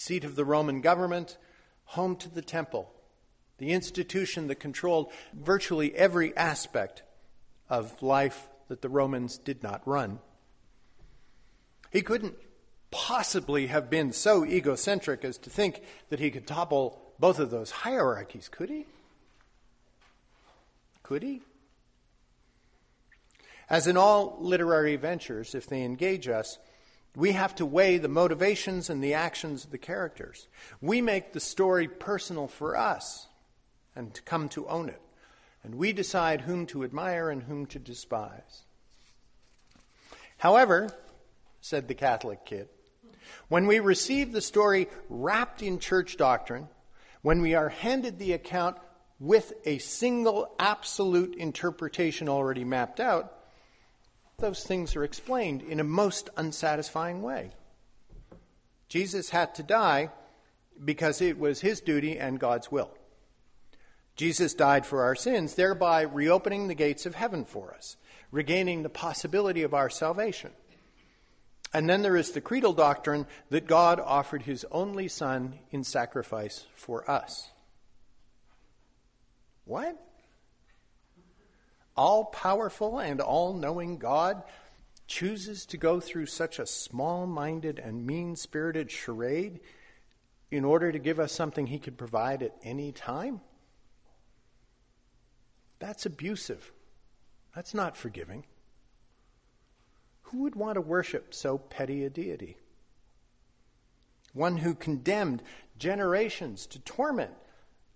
seat 0.00 0.24
of 0.24 0.34
the 0.34 0.46
Roman 0.46 0.80
government, 0.80 1.36
home 1.84 2.16
to 2.16 2.30
the 2.30 2.40
temple, 2.40 2.90
the 3.58 3.72
institution 3.72 4.46
that 4.46 4.54
controlled 4.54 5.12
virtually 5.34 5.94
every 5.94 6.34
aspect 6.38 7.02
of 7.68 8.02
life 8.02 8.48
that 8.68 8.80
the 8.80 8.88
Romans 8.88 9.36
did 9.36 9.62
not 9.62 9.86
run. 9.86 10.18
He 11.90 12.00
couldn't 12.00 12.34
possibly 12.90 13.66
have 13.66 13.90
been 13.90 14.14
so 14.14 14.42
egocentric 14.42 15.22
as 15.22 15.36
to 15.36 15.50
think 15.50 15.82
that 16.08 16.18
he 16.18 16.30
could 16.30 16.46
topple 16.46 16.98
both 17.18 17.38
of 17.38 17.50
those 17.50 17.70
hierarchies, 17.70 18.48
could 18.48 18.70
he? 18.70 18.86
Could 21.02 21.22
he? 21.22 21.42
As 23.68 23.86
in 23.86 23.98
all 23.98 24.38
literary 24.40 24.96
ventures, 24.96 25.54
if 25.54 25.66
they 25.66 25.82
engage 25.82 26.26
us, 26.26 26.58
we 27.16 27.32
have 27.32 27.54
to 27.56 27.66
weigh 27.66 27.98
the 27.98 28.08
motivations 28.08 28.88
and 28.88 29.02
the 29.02 29.14
actions 29.14 29.64
of 29.64 29.70
the 29.70 29.78
characters. 29.78 30.46
We 30.80 31.00
make 31.00 31.32
the 31.32 31.40
story 31.40 31.88
personal 31.88 32.46
for 32.46 32.76
us 32.76 33.26
and 33.96 34.20
come 34.24 34.48
to 34.50 34.68
own 34.68 34.88
it. 34.88 35.00
And 35.62 35.74
we 35.74 35.92
decide 35.92 36.42
whom 36.42 36.66
to 36.66 36.84
admire 36.84 37.28
and 37.30 37.42
whom 37.42 37.66
to 37.66 37.78
despise. 37.78 38.64
However, 40.38 40.88
said 41.60 41.86
the 41.86 41.94
Catholic 41.94 42.46
kid, 42.46 42.68
when 43.48 43.66
we 43.66 43.80
receive 43.80 44.32
the 44.32 44.40
story 44.40 44.88
wrapped 45.08 45.60
in 45.60 45.78
church 45.78 46.16
doctrine, 46.16 46.68
when 47.22 47.42
we 47.42 47.54
are 47.54 47.68
handed 47.68 48.18
the 48.18 48.32
account 48.32 48.78
with 49.18 49.52
a 49.66 49.78
single 49.78 50.54
absolute 50.58 51.34
interpretation 51.36 52.28
already 52.28 52.64
mapped 52.64 53.00
out, 53.00 53.39
those 54.40 54.64
things 54.64 54.96
are 54.96 55.04
explained 55.04 55.62
in 55.62 55.80
a 55.80 55.84
most 55.84 56.30
unsatisfying 56.36 57.22
way. 57.22 57.50
Jesus 58.88 59.30
had 59.30 59.54
to 59.56 59.62
die 59.62 60.10
because 60.84 61.20
it 61.20 61.38
was 61.38 61.60
his 61.60 61.80
duty 61.80 62.18
and 62.18 62.40
God's 62.40 62.70
will. 62.72 62.90
Jesus 64.16 64.52
died 64.54 64.84
for 64.84 65.02
our 65.04 65.14
sins, 65.14 65.54
thereby 65.54 66.02
reopening 66.02 66.68
the 66.68 66.74
gates 66.74 67.06
of 67.06 67.14
heaven 67.14 67.44
for 67.44 67.72
us, 67.72 67.96
regaining 68.30 68.82
the 68.82 68.88
possibility 68.88 69.62
of 69.62 69.74
our 69.74 69.88
salvation. 69.88 70.50
And 71.72 71.88
then 71.88 72.02
there 72.02 72.16
is 72.16 72.32
the 72.32 72.40
creedal 72.40 72.72
doctrine 72.72 73.26
that 73.50 73.66
God 73.66 74.00
offered 74.00 74.42
his 74.42 74.66
only 74.72 75.08
Son 75.08 75.58
in 75.70 75.84
sacrifice 75.84 76.66
for 76.74 77.08
us. 77.08 77.48
What? 79.64 79.96
All 81.96 82.24
powerful 82.24 82.98
and 82.98 83.20
all 83.20 83.54
knowing 83.54 83.98
God 83.98 84.42
chooses 85.06 85.66
to 85.66 85.76
go 85.76 86.00
through 86.00 86.26
such 86.26 86.58
a 86.58 86.66
small 86.66 87.26
minded 87.26 87.78
and 87.78 88.06
mean 88.06 88.36
spirited 88.36 88.90
charade 88.90 89.60
in 90.50 90.64
order 90.64 90.90
to 90.92 90.98
give 90.98 91.18
us 91.20 91.32
something 91.32 91.66
he 91.66 91.78
could 91.78 91.98
provide 91.98 92.42
at 92.42 92.56
any 92.62 92.92
time? 92.92 93.40
That's 95.78 96.06
abusive. 96.06 96.72
That's 97.54 97.74
not 97.74 97.96
forgiving. 97.96 98.44
Who 100.22 100.42
would 100.42 100.54
want 100.54 100.76
to 100.76 100.80
worship 100.80 101.34
so 101.34 101.58
petty 101.58 102.04
a 102.04 102.10
deity? 102.10 102.56
One 104.32 104.56
who 104.56 104.74
condemned 104.74 105.42
generations 105.76 106.66
to 106.68 106.78
torment 106.78 107.32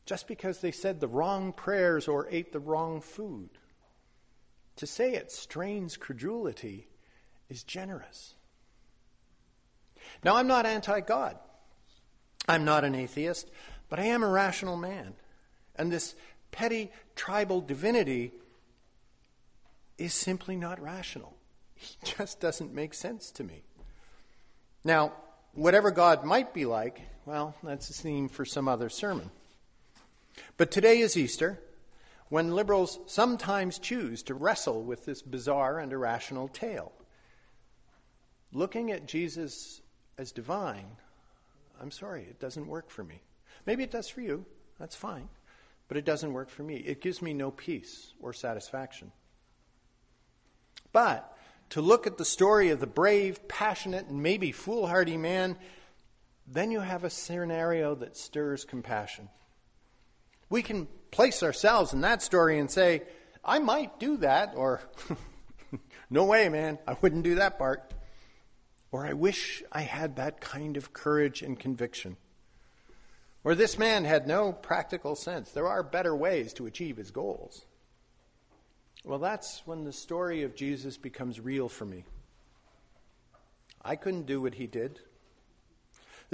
just 0.04 0.26
because 0.26 0.60
they 0.60 0.72
said 0.72 0.98
the 0.98 1.06
wrong 1.06 1.52
prayers 1.52 2.08
or 2.08 2.28
ate 2.28 2.52
the 2.52 2.58
wrong 2.58 3.00
food. 3.00 3.50
To 4.76 4.86
say 4.86 5.14
it 5.14 5.30
strains 5.30 5.96
credulity 5.96 6.88
is 7.48 7.62
generous. 7.62 8.34
Now, 10.22 10.36
I'm 10.36 10.46
not 10.46 10.66
anti 10.66 11.00
God. 11.00 11.38
I'm 12.48 12.64
not 12.64 12.84
an 12.84 12.94
atheist, 12.94 13.50
but 13.88 13.98
I 13.98 14.04
am 14.04 14.22
a 14.22 14.28
rational 14.28 14.76
man. 14.76 15.14
And 15.76 15.90
this 15.90 16.14
petty 16.50 16.90
tribal 17.16 17.60
divinity 17.60 18.32
is 19.98 20.12
simply 20.12 20.56
not 20.56 20.82
rational. 20.82 21.34
He 21.74 21.96
just 22.04 22.40
doesn't 22.40 22.74
make 22.74 22.94
sense 22.94 23.30
to 23.32 23.44
me. 23.44 23.62
Now, 24.84 25.12
whatever 25.52 25.90
God 25.90 26.24
might 26.24 26.52
be 26.52 26.66
like, 26.66 27.00
well, 27.24 27.54
that's 27.62 27.88
a 27.90 27.94
theme 27.94 28.28
for 28.28 28.44
some 28.44 28.68
other 28.68 28.88
sermon. 28.88 29.30
But 30.56 30.70
today 30.70 30.98
is 30.98 31.16
Easter, 31.16 31.58
when 32.34 32.56
liberals 32.56 32.98
sometimes 33.06 33.78
choose 33.78 34.24
to 34.24 34.34
wrestle 34.34 34.82
with 34.82 35.04
this 35.04 35.22
bizarre 35.22 35.78
and 35.78 35.92
irrational 35.92 36.48
tale. 36.48 36.90
Looking 38.52 38.90
at 38.90 39.06
Jesus 39.06 39.80
as 40.18 40.32
divine, 40.32 40.88
I'm 41.80 41.92
sorry, 41.92 42.22
it 42.22 42.40
doesn't 42.40 42.66
work 42.66 42.90
for 42.90 43.04
me. 43.04 43.20
Maybe 43.66 43.84
it 43.84 43.92
does 43.92 44.08
for 44.08 44.20
you, 44.20 44.44
that's 44.80 44.96
fine, 44.96 45.28
but 45.86 45.96
it 45.96 46.04
doesn't 46.04 46.32
work 46.32 46.50
for 46.50 46.64
me. 46.64 46.74
It 46.78 47.00
gives 47.00 47.22
me 47.22 47.34
no 47.34 47.52
peace 47.52 48.12
or 48.20 48.32
satisfaction. 48.32 49.12
But 50.90 51.38
to 51.70 51.82
look 51.82 52.08
at 52.08 52.18
the 52.18 52.24
story 52.24 52.70
of 52.70 52.80
the 52.80 52.88
brave, 52.88 53.46
passionate, 53.46 54.08
and 54.08 54.24
maybe 54.24 54.50
foolhardy 54.50 55.18
man, 55.18 55.56
then 56.48 56.72
you 56.72 56.80
have 56.80 57.04
a 57.04 57.10
scenario 57.10 57.94
that 57.94 58.16
stirs 58.16 58.64
compassion. 58.64 59.28
We 60.48 60.62
can 60.62 60.88
place 61.10 61.42
ourselves 61.42 61.92
in 61.92 62.02
that 62.02 62.22
story 62.22 62.58
and 62.58 62.70
say, 62.70 63.02
I 63.44 63.58
might 63.58 63.98
do 63.98 64.16
that, 64.18 64.54
or 64.56 64.80
no 66.10 66.24
way, 66.24 66.48
man, 66.48 66.78
I 66.86 66.96
wouldn't 67.00 67.24
do 67.24 67.36
that 67.36 67.58
part. 67.58 67.92
Or 68.90 69.06
I 69.06 69.12
wish 69.12 69.62
I 69.72 69.82
had 69.82 70.16
that 70.16 70.40
kind 70.40 70.76
of 70.76 70.92
courage 70.92 71.42
and 71.42 71.58
conviction. 71.58 72.16
Or 73.42 73.54
this 73.54 73.78
man 73.78 74.04
had 74.04 74.26
no 74.26 74.52
practical 74.52 75.14
sense. 75.14 75.50
There 75.50 75.66
are 75.66 75.82
better 75.82 76.16
ways 76.16 76.54
to 76.54 76.66
achieve 76.66 76.96
his 76.96 77.10
goals. 77.10 77.66
Well, 79.04 79.18
that's 79.18 79.62
when 79.66 79.84
the 79.84 79.92
story 79.92 80.44
of 80.44 80.54
Jesus 80.54 80.96
becomes 80.96 81.38
real 81.38 81.68
for 81.68 81.84
me. 81.84 82.04
I 83.84 83.96
couldn't 83.96 84.24
do 84.24 84.40
what 84.40 84.54
he 84.54 84.66
did. 84.66 85.00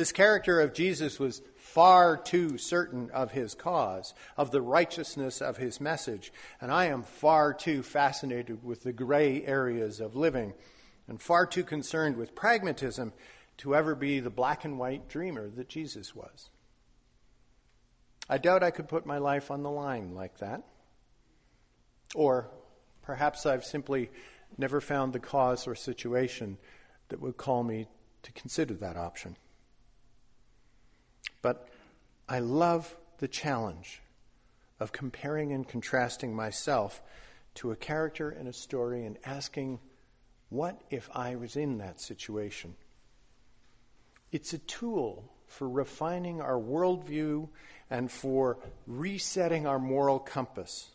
This 0.01 0.13
character 0.13 0.63
of 0.63 0.73
Jesus 0.73 1.21
was 1.21 1.43
far 1.57 2.17
too 2.17 2.57
certain 2.57 3.11
of 3.11 3.33
his 3.33 3.55
cause, 3.55 4.15
of 4.35 4.51
the 4.51 4.63
righteousness 4.63 5.43
of 5.43 5.59
his 5.59 5.79
message, 5.79 6.33
and 6.59 6.73
I 6.73 6.87
am 6.87 7.03
far 7.03 7.53
too 7.53 7.83
fascinated 7.83 8.65
with 8.65 8.83
the 8.83 8.95
gray 8.95 9.45
areas 9.45 10.01
of 10.01 10.17
living 10.17 10.55
and 11.07 11.21
far 11.21 11.45
too 11.45 11.65
concerned 11.65 12.17
with 12.17 12.35
pragmatism 12.35 13.13
to 13.59 13.75
ever 13.75 13.95
be 13.95 14.21
the 14.21 14.31
black 14.31 14.65
and 14.65 14.79
white 14.79 15.07
dreamer 15.07 15.51
that 15.51 15.69
Jesus 15.69 16.17
was. 16.17 16.49
I 18.27 18.39
doubt 18.39 18.63
I 18.63 18.71
could 18.71 18.89
put 18.89 19.05
my 19.05 19.19
life 19.19 19.51
on 19.51 19.63
the 19.63 19.71
line 19.71 20.15
like 20.15 20.39
that. 20.39 20.63
Or 22.15 22.49
perhaps 23.03 23.45
I've 23.45 23.67
simply 23.67 24.09
never 24.57 24.81
found 24.81 25.13
the 25.13 25.21
cause 25.21 25.67
or 25.67 25.75
situation 25.75 26.57
that 27.11 27.21
would 27.21 27.37
call 27.37 27.63
me 27.63 27.87
to 28.23 28.33
consider 28.33 28.73
that 28.73 28.97
option. 28.97 29.37
But 31.43 31.69
I 32.29 32.41
love 32.41 32.97
the 33.19 33.29
challenge 33.29 34.01
of 34.79 34.93
comparing 34.93 35.53
and 35.53 35.69
contrasting 35.69 36.35
myself 36.35 37.03
to 37.55 37.71
a 37.71 37.77
character 37.77 38.31
in 38.31 38.47
a 38.47 38.53
story 38.53 39.05
and 39.05 39.19
asking, 39.25 39.79
what 40.49 40.81
if 40.91 41.09
I 41.15 41.37
was 41.37 41.57
in 41.57 41.79
that 41.79 42.01
situation? 42.01 42.75
It's 44.33 44.53
a 44.53 44.59
tool 44.59 45.25
for 45.47 45.69
refining 45.69 46.41
our 46.41 46.59
worldview 46.59 47.49
and 47.91 48.11
for 48.11 48.59
resetting 48.87 49.67
our 49.67 49.79
moral 49.79 50.19
compass 50.19 50.91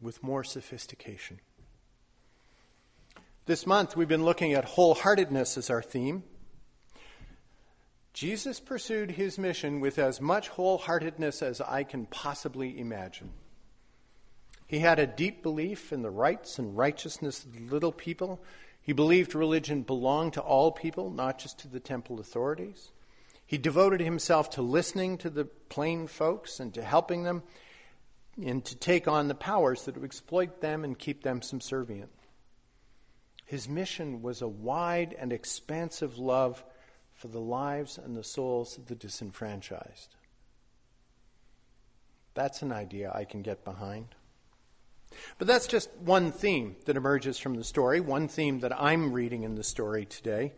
with 0.00 0.22
more 0.22 0.44
sophistication. 0.44 1.40
This 3.46 3.66
month, 3.66 3.96
we've 3.96 4.08
been 4.08 4.24
looking 4.24 4.52
at 4.52 4.66
wholeheartedness 4.66 5.58
as 5.58 5.70
our 5.70 5.82
theme. 5.82 6.22
Jesus 8.14 8.60
pursued 8.60 9.10
his 9.10 9.38
mission 9.38 9.80
with 9.80 9.98
as 9.98 10.20
much 10.20 10.48
wholeheartedness 10.48 11.42
as 11.42 11.60
I 11.60 11.82
can 11.82 12.06
possibly 12.06 12.78
imagine. 12.78 13.30
He 14.68 14.78
had 14.78 15.00
a 15.00 15.06
deep 15.06 15.42
belief 15.42 15.92
in 15.92 16.02
the 16.02 16.10
rights 16.10 16.60
and 16.60 16.76
righteousness 16.76 17.44
of 17.44 17.52
the 17.52 17.72
little 17.72 17.90
people. 17.90 18.40
He 18.80 18.92
believed 18.92 19.34
religion 19.34 19.82
belonged 19.82 20.34
to 20.34 20.40
all 20.40 20.70
people, 20.70 21.10
not 21.10 21.40
just 21.40 21.58
to 21.60 21.68
the 21.68 21.80
temple 21.80 22.20
authorities. 22.20 22.92
He 23.46 23.58
devoted 23.58 24.00
himself 24.00 24.50
to 24.50 24.62
listening 24.62 25.18
to 25.18 25.28
the 25.28 25.44
plain 25.44 26.06
folks 26.06 26.60
and 26.60 26.72
to 26.74 26.82
helping 26.82 27.24
them 27.24 27.42
and 28.40 28.64
to 28.64 28.76
take 28.76 29.08
on 29.08 29.26
the 29.26 29.34
powers 29.34 29.84
that 29.84 29.96
would 29.96 30.04
exploit 30.04 30.60
them 30.60 30.84
and 30.84 30.96
keep 30.96 31.24
them 31.24 31.42
subservient. 31.42 32.10
His 33.44 33.68
mission 33.68 34.22
was 34.22 34.40
a 34.40 34.48
wide 34.48 35.16
and 35.18 35.32
expansive 35.32 36.16
love 36.16 36.64
for 37.14 37.28
the 37.28 37.40
lives 37.40 37.98
and 37.98 38.16
the 38.16 38.24
souls 38.24 38.76
of 38.76 38.86
the 38.86 38.94
disenfranchised. 38.94 40.16
That's 42.34 42.62
an 42.62 42.72
idea 42.72 43.12
I 43.14 43.24
can 43.24 43.42
get 43.42 43.64
behind. 43.64 44.08
But 45.38 45.46
that's 45.46 45.68
just 45.68 45.94
one 45.98 46.32
theme 46.32 46.74
that 46.86 46.96
emerges 46.96 47.38
from 47.38 47.54
the 47.54 47.62
story, 47.62 48.00
one 48.00 48.26
theme 48.26 48.60
that 48.60 48.78
I'm 48.78 49.12
reading 49.12 49.44
in 49.44 49.54
the 49.54 49.62
story 49.62 50.04
today. 50.04 50.52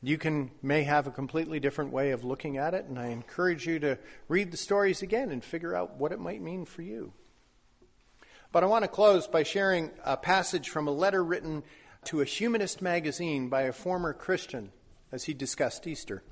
You 0.00 0.16
can 0.16 0.50
may 0.62 0.82
have 0.82 1.06
a 1.06 1.12
completely 1.12 1.60
different 1.60 1.92
way 1.92 2.10
of 2.10 2.24
looking 2.24 2.56
at 2.56 2.72
it, 2.74 2.86
and 2.86 2.98
I 2.98 3.08
encourage 3.08 3.66
you 3.66 3.78
to 3.80 3.98
read 4.28 4.50
the 4.50 4.56
stories 4.56 5.02
again 5.02 5.30
and 5.30 5.44
figure 5.44 5.76
out 5.76 5.96
what 5.96 6.12
it 6.12 6.18
might 6.18 6.40
mean 6.40 6.64
for 6.64 6.82
you. 6.82 7.12
But 8.50 8.64
I 8.64 8.66
want 8.66 8.84
to 8.84 8.88
close 8.88 9.26
by 9.26 9.42
sharing 9.42 9.90
a 10.04 10.16
passage 10.16 10.70
from 10.70 10.88
a 10.88 10.92
letter 10.92 11.22
written 11.22 11.62
to 12.04 12.20
a 12.20 12.24
humanist 12.24 12.82
magazine 12.82 13.48
by 13.48 13.62
a 13.62 13.72
former 13.72 14.12
Christian 14.12 14.72
as 15.12 15.24
he 15.24 15.34
discussed 15.34 15.86
Easter. 15.86 16.22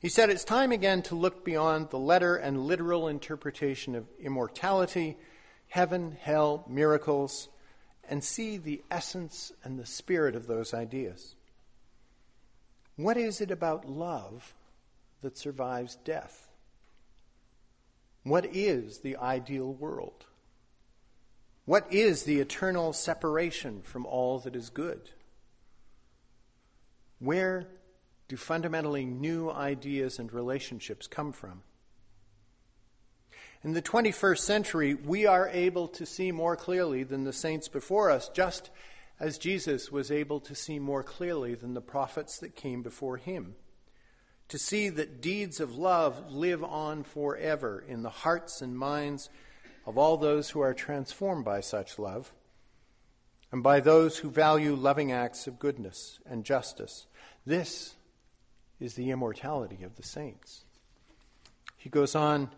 He 0.00 0.08
said, 0.08 0.30
It's 0.30 0.44
time 0.44 0.70
again 0.70 1.02
to 1.02 1.14
look 1.14 1.44
beyond 1.44 1.90
the 1.90 1.98
letter 1.98 2.36
and 2.36 2.66
literal 2.66 3.08
interpretation 3.08 3.94
of 3.94 4.06
immortality, 4.18 5.16
heaven, 5.68 6.16
hell, 6.20 6.64
miracles, 6.68 7.48
and 8.08 8.22
see 8.22 8.56
the 8.56 8.82
essence 8.90 9.52
and 9.64 9.78
the 9.78 9.86
spirit 9.86 10.34
of 10.34 10.46
those 10.46 10.74
ideas. 10.74 11.34
What 12.96 13.16
is 13.16 13.40
it 13.40 13.50
about 13.50 13.88
love 13.88 14.54
that 15.22 15.38
survives 15.38 15.96
death? 15.96 16.48
What 18.24 18.46
is 18.46 18.98
the 18.98 19.16
ideal 19.16 19.72
world? 19.72 20.26
What 21.64 21.92
is 21.92 22.24
the 22.24 22.40
eternal 22.40 22.92
separation 22.92 23.82
from 23.82 24.04
all 24.06 24.40
that 24.40 24.56
is 24.56 24.70
good? 24.70 25.10
Where 27.20 27.68
do 28.28 28.36
fundamentally 28.36 29.04
new 29.04 29.50
ideas 29.50 30.18
and 30.18 30.32
relationships 30.32 31.06
come 31.06 31.32
from? 31.32 31.62
In 33.62 33.74
the 33.74 33.82
21st 33.82 34.38
century, 34.38 34.94
we 34.94 35.26
are 35.26 35.48
able 35.48 35.86
to 35.88 36.06
see 36.06 36.32
more 36.32 36.56
clearly 36.56 37.04
than 37.04 37.24
the 37.24 37.32
saints 37.32 37.68
before 37.68 38.10
us, 38.10 38.30
just 38.30 38.70
as 39.20 39.36
Jesus 39.36 39.92
was 39.92 40.10
able 40.10 40.40
to 40.40 40.54
see 40.54 40.78
more 40.78 41.02
clearly 41.02 41.54
than 41.54 41.74
the 41.74 41.82
prophets 41.82 42.38
that 42.38 42.56
came 42.56 42.82
before 42.82 43.18
him. 43.18 43.54
To 44.48 44.58
see 44.58 44.88
that 44.88 45.20
deeds 45.20 45.60
of 45.60 45.76
love 45.76 46.32
live 46.32 46.64
on 46.64 47.04
forever 47.04 47.84
in 47.86 48.02
the 48.02 48.08
hearts 48.08 48.62
and 48.62 48.76
minds 48.76 49.28
of 49.86 49.98
all 49.98 50.16
those 50.16 50.48
who 50.48 50.60
are 50.60 50.72
transformed 50.72 51.44
by 51.44 51.60
such 51.60 51.98
love, 51.98 52.32
and 53.52 53.62
by 53.62 53.80
those 53.80 54.16
who 54.18 54.30
value 54.30 54.74
loving 54.74 55.12
acts 55.12 55.46
of 55.46 55.58
goodness 55.58 56.18
and 56.24 56.44
justice. 56.44 57.06
This 57.50 57.96
is 58.78 58.94
the 58.94 59.10
immortality 59.10 59.82
of 59.82 59.96
the 59.96 60.04
saints. 60.04 60.62
He 61.76 61.90
goes 61.90 62.14
on, 62.14 62.48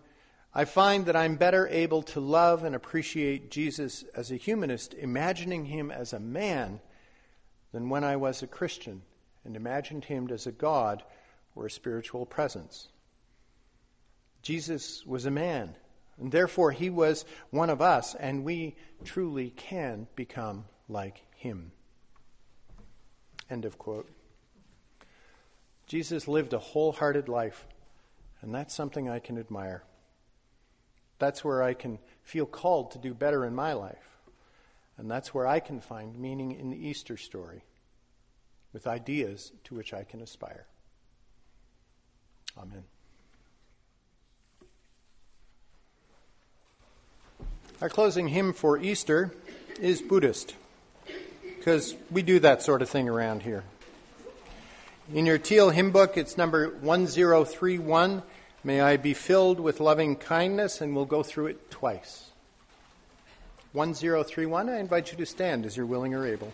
I 0.53 0.67
find 0.67 1.07
that 1.07 1.17
I'm 1.17 1.37
better 1.37 1.67
able 1.67 2.03
to 2.03 2.21
love 2.21 2.63
and 2.63 2.75
appreciate 2.75 3.51
Jesus 3.51 4.05
as 4.15 4.31
a 4.31 4.37
humanist, 4.37 4.93
imagining 4.93 5.65
him 5.65 5.91
as 5.91 6.13
a 6.13 6.21
man, 6.21 6.79
than 7.73 7.89
when 7.89 8.05
I 8.05 8.17
was 8.17 8.43
a 8.43 8.47
Christian 8.47 9.01
and 9.47 9.57
imagined 9.57 10.05
him 10.05 10.29
as 10.31 10.47
a 10.47 10.53
God 10.53 11.03
or 11.57 11.65
a 11.65 11.71
spiritual 11.71 12.27
presence. 12.27 12.89
Jesus 14.43 15.07
was 15.07 15.25
a 15.25 15.31
man 15.31 15.75
and 16.21 16.31
therefore, 16.31 16.71
he 16.71 16.91
was 16.91 17.25
one 17.51 17.71
of 17.71 17.81
us, 17.81 18.15
and 18.15 18.45
we 18.45 18.77
truly 19.03 19.49
can 19.49 20.07
become 20.15 20.67
like 20.87 21.23
him. 21.35 21.73
End 23.49 23.65
of 23.65 23.79
quote. 23.79 24.11
Jesus 25.93 26.27
lived 26.27 26.55
a 26.55 26.59
wholehearted 26.59 27.29
life, 27.29 27.67
and 28.41 28.55
that's 28.55 28.73
something 28.73 29.11
I 29.11 29.19
can 29.19 29.37
admire. 29.37 29.83
That's 31.19 31.45
where 31.45 31.63
I 31.63 31.75
can 31.75 31.99
feel 32.23 32.47
called 32.47 32.93
to 32.93 32.99
do 32.99 33.13
better 33.13 33.45
in 33.45 33.55
my 33.55 33.75
life. 33.75 34.17
And 34.97 35.11
that's 35.11 35.35
where 35.35 35.47
I 35.47 35.61
can 35.61 35.83
find 35.83 36.19
meaning 36.19 36.53
in 36.53 36.71
the 36.71 36.79
Easter 36.79 37.19
story 37.19 37.63
with 38.73 38.87
ideas 38.87 39.53
to 39.65 39.75
which 39.75 39.93
I 39.93 40.05
can 40.05 40.23
aspire. 40.23 40.65
Amen. 42.57 42.85
Our 47.83 47.91
closing 47.91 48.29
hymn 48.29 48.55
for 48.55 48.79
Easter 48.79 49.35
is 49.79 50.01
Buddhist, 50.01 50.55
because 51.59 51.95
we 52.11 52.23
do 52.23 52.39
that 52.39 52.63
sort 52.63 52.81
of 52.81 52.89
thing 52.89 53.11
around 53.11 53.43
here. 53.43 53.65
In 55.11 55.27
your 55.27 55.37
teal 55.37 55.71
hymn 55.71 55.91
book, 55.91 56.17
it's 56.17 56.39
number 56.39 56.69
1031. 56.69 58.23
May 58.63 58.81
I 58.81 58.97
be 58.97 59.15
filled 59.15 59.59
with 59.59 59.81
loving 59.81 60.15
kindness, 60.15 60.81
and 60.81 60.95
we'll 60.95 61.07
go 61.07 61.25
through 61.25 61.49
it 61.49 61.71
twice. 61.73 62.31
1031, 63.73 64.69
I 64.69 64.79
invite 64.79 65.11
you 65.11 65.19
to 65.19 65.27
stand 65.27 65.67
as 65.67 65.77
you're 65.77 65.87
willing 65.87 66.15
or 66.15 66.25
able. 66.25 66.53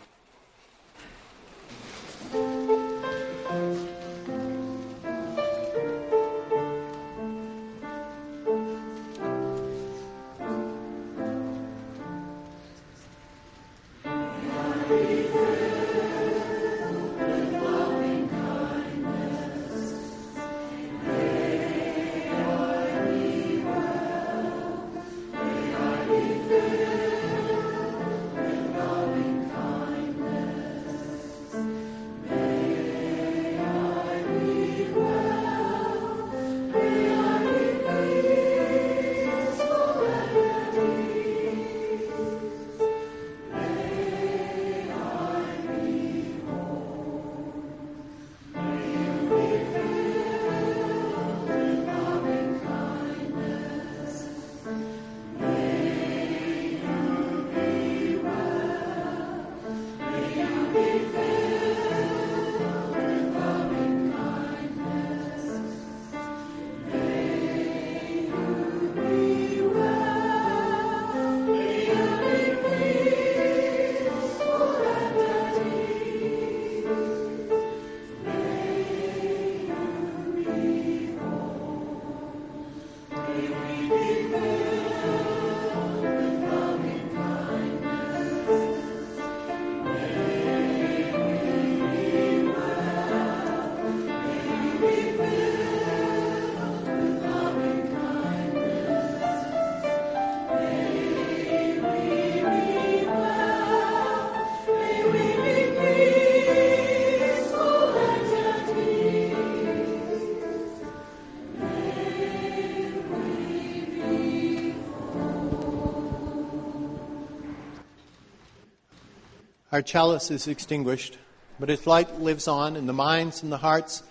Our 119.78 119.82
chalice 119.82 120.32
is 120.32 120.48
extinguished, 120.48 121.18
but 121.60 121.70
its 121.70 121.86
light 121.86 122.18
lives 122.18 122.48
on 122.48 122.74
in 122.74 122.86
the 122.86 122.92
minds 122.92 123.44
and 123.44 123.52
the 123.52 123.58
hearts 123.58 124.02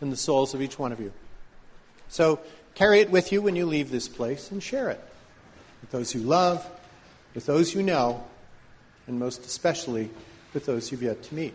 and 0.00 0.10
the 0.10 0.16
souls 0.16 0.54
of 0.54 0.62
each 0.62 0.78
one 0.78 0.92
of 0.92 0.98
you. 0.98 1.12
So 2.08 2.40
carry 2.74 3.00
it 3.00 3.10
with 3.10 3.30
you 3.30 3.42
when 3.42 3.54
you 3.54 3.66
leave 3.66 3.90
this 3.90 4.08
place 4.08 4.50
and 4.50 4.62
share 4.62 4.88
it 4.88 4.98
with 5.82 5.90
those 5.90 6.14
you 6.14 6.22
love, 6.22 6.66
with 7.34 7.44
those 7.44 7.74
you 7.74 7.82
know, 7.82 8.24
and 9.06 9.18
most 9.18 9.44
especially 9.44 10.08
with 10.54 10.64
those 10.64 10.90
you've 10.90 11.02
yet 11.02 11.22
to 11.24 11.34
meet. 11.34 11.52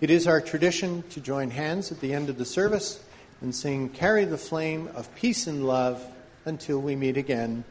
It 0.00 0.10
is 0.10 0.28
our 0.28 0.40
tradition 0.40 1.02
to 1.10 1.20
join 1.20 1.50
hands 1.50 1.90
at 1.90 1.98
the 1.98 2.14
end 2.14 2.28
of 2.28 2.38
the 2.38 2.44
service 2.44 3.02
and 3.40 3.52
sing 3.52 3.88
Carry 3.88 4.24
the 4.24 4.38
Flame 4.38 4.88
of 4.94 5.12
Peace 5.16 5.48
and 5.48 5.66
Love 5.66 6.00
until 6.44 6.78
we 6.78 6.94
meet 6.94 7.16
again, 7.16 7.64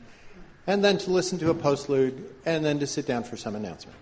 and 0.68 0.84
then 0.84 0.98
to 0.98 1.12
listen 1.12 1.40
to 1.40 1.50
a 1.50 1.56
postlude, 1.56 2.22
and 2.46 2.66
then 2.66 2.80
to 2.80 2.88
sit 2.88 3.08
down 3.08 3.24
for 3.24 3.38
some 3.38 3.56
announcement. 3.56 3.96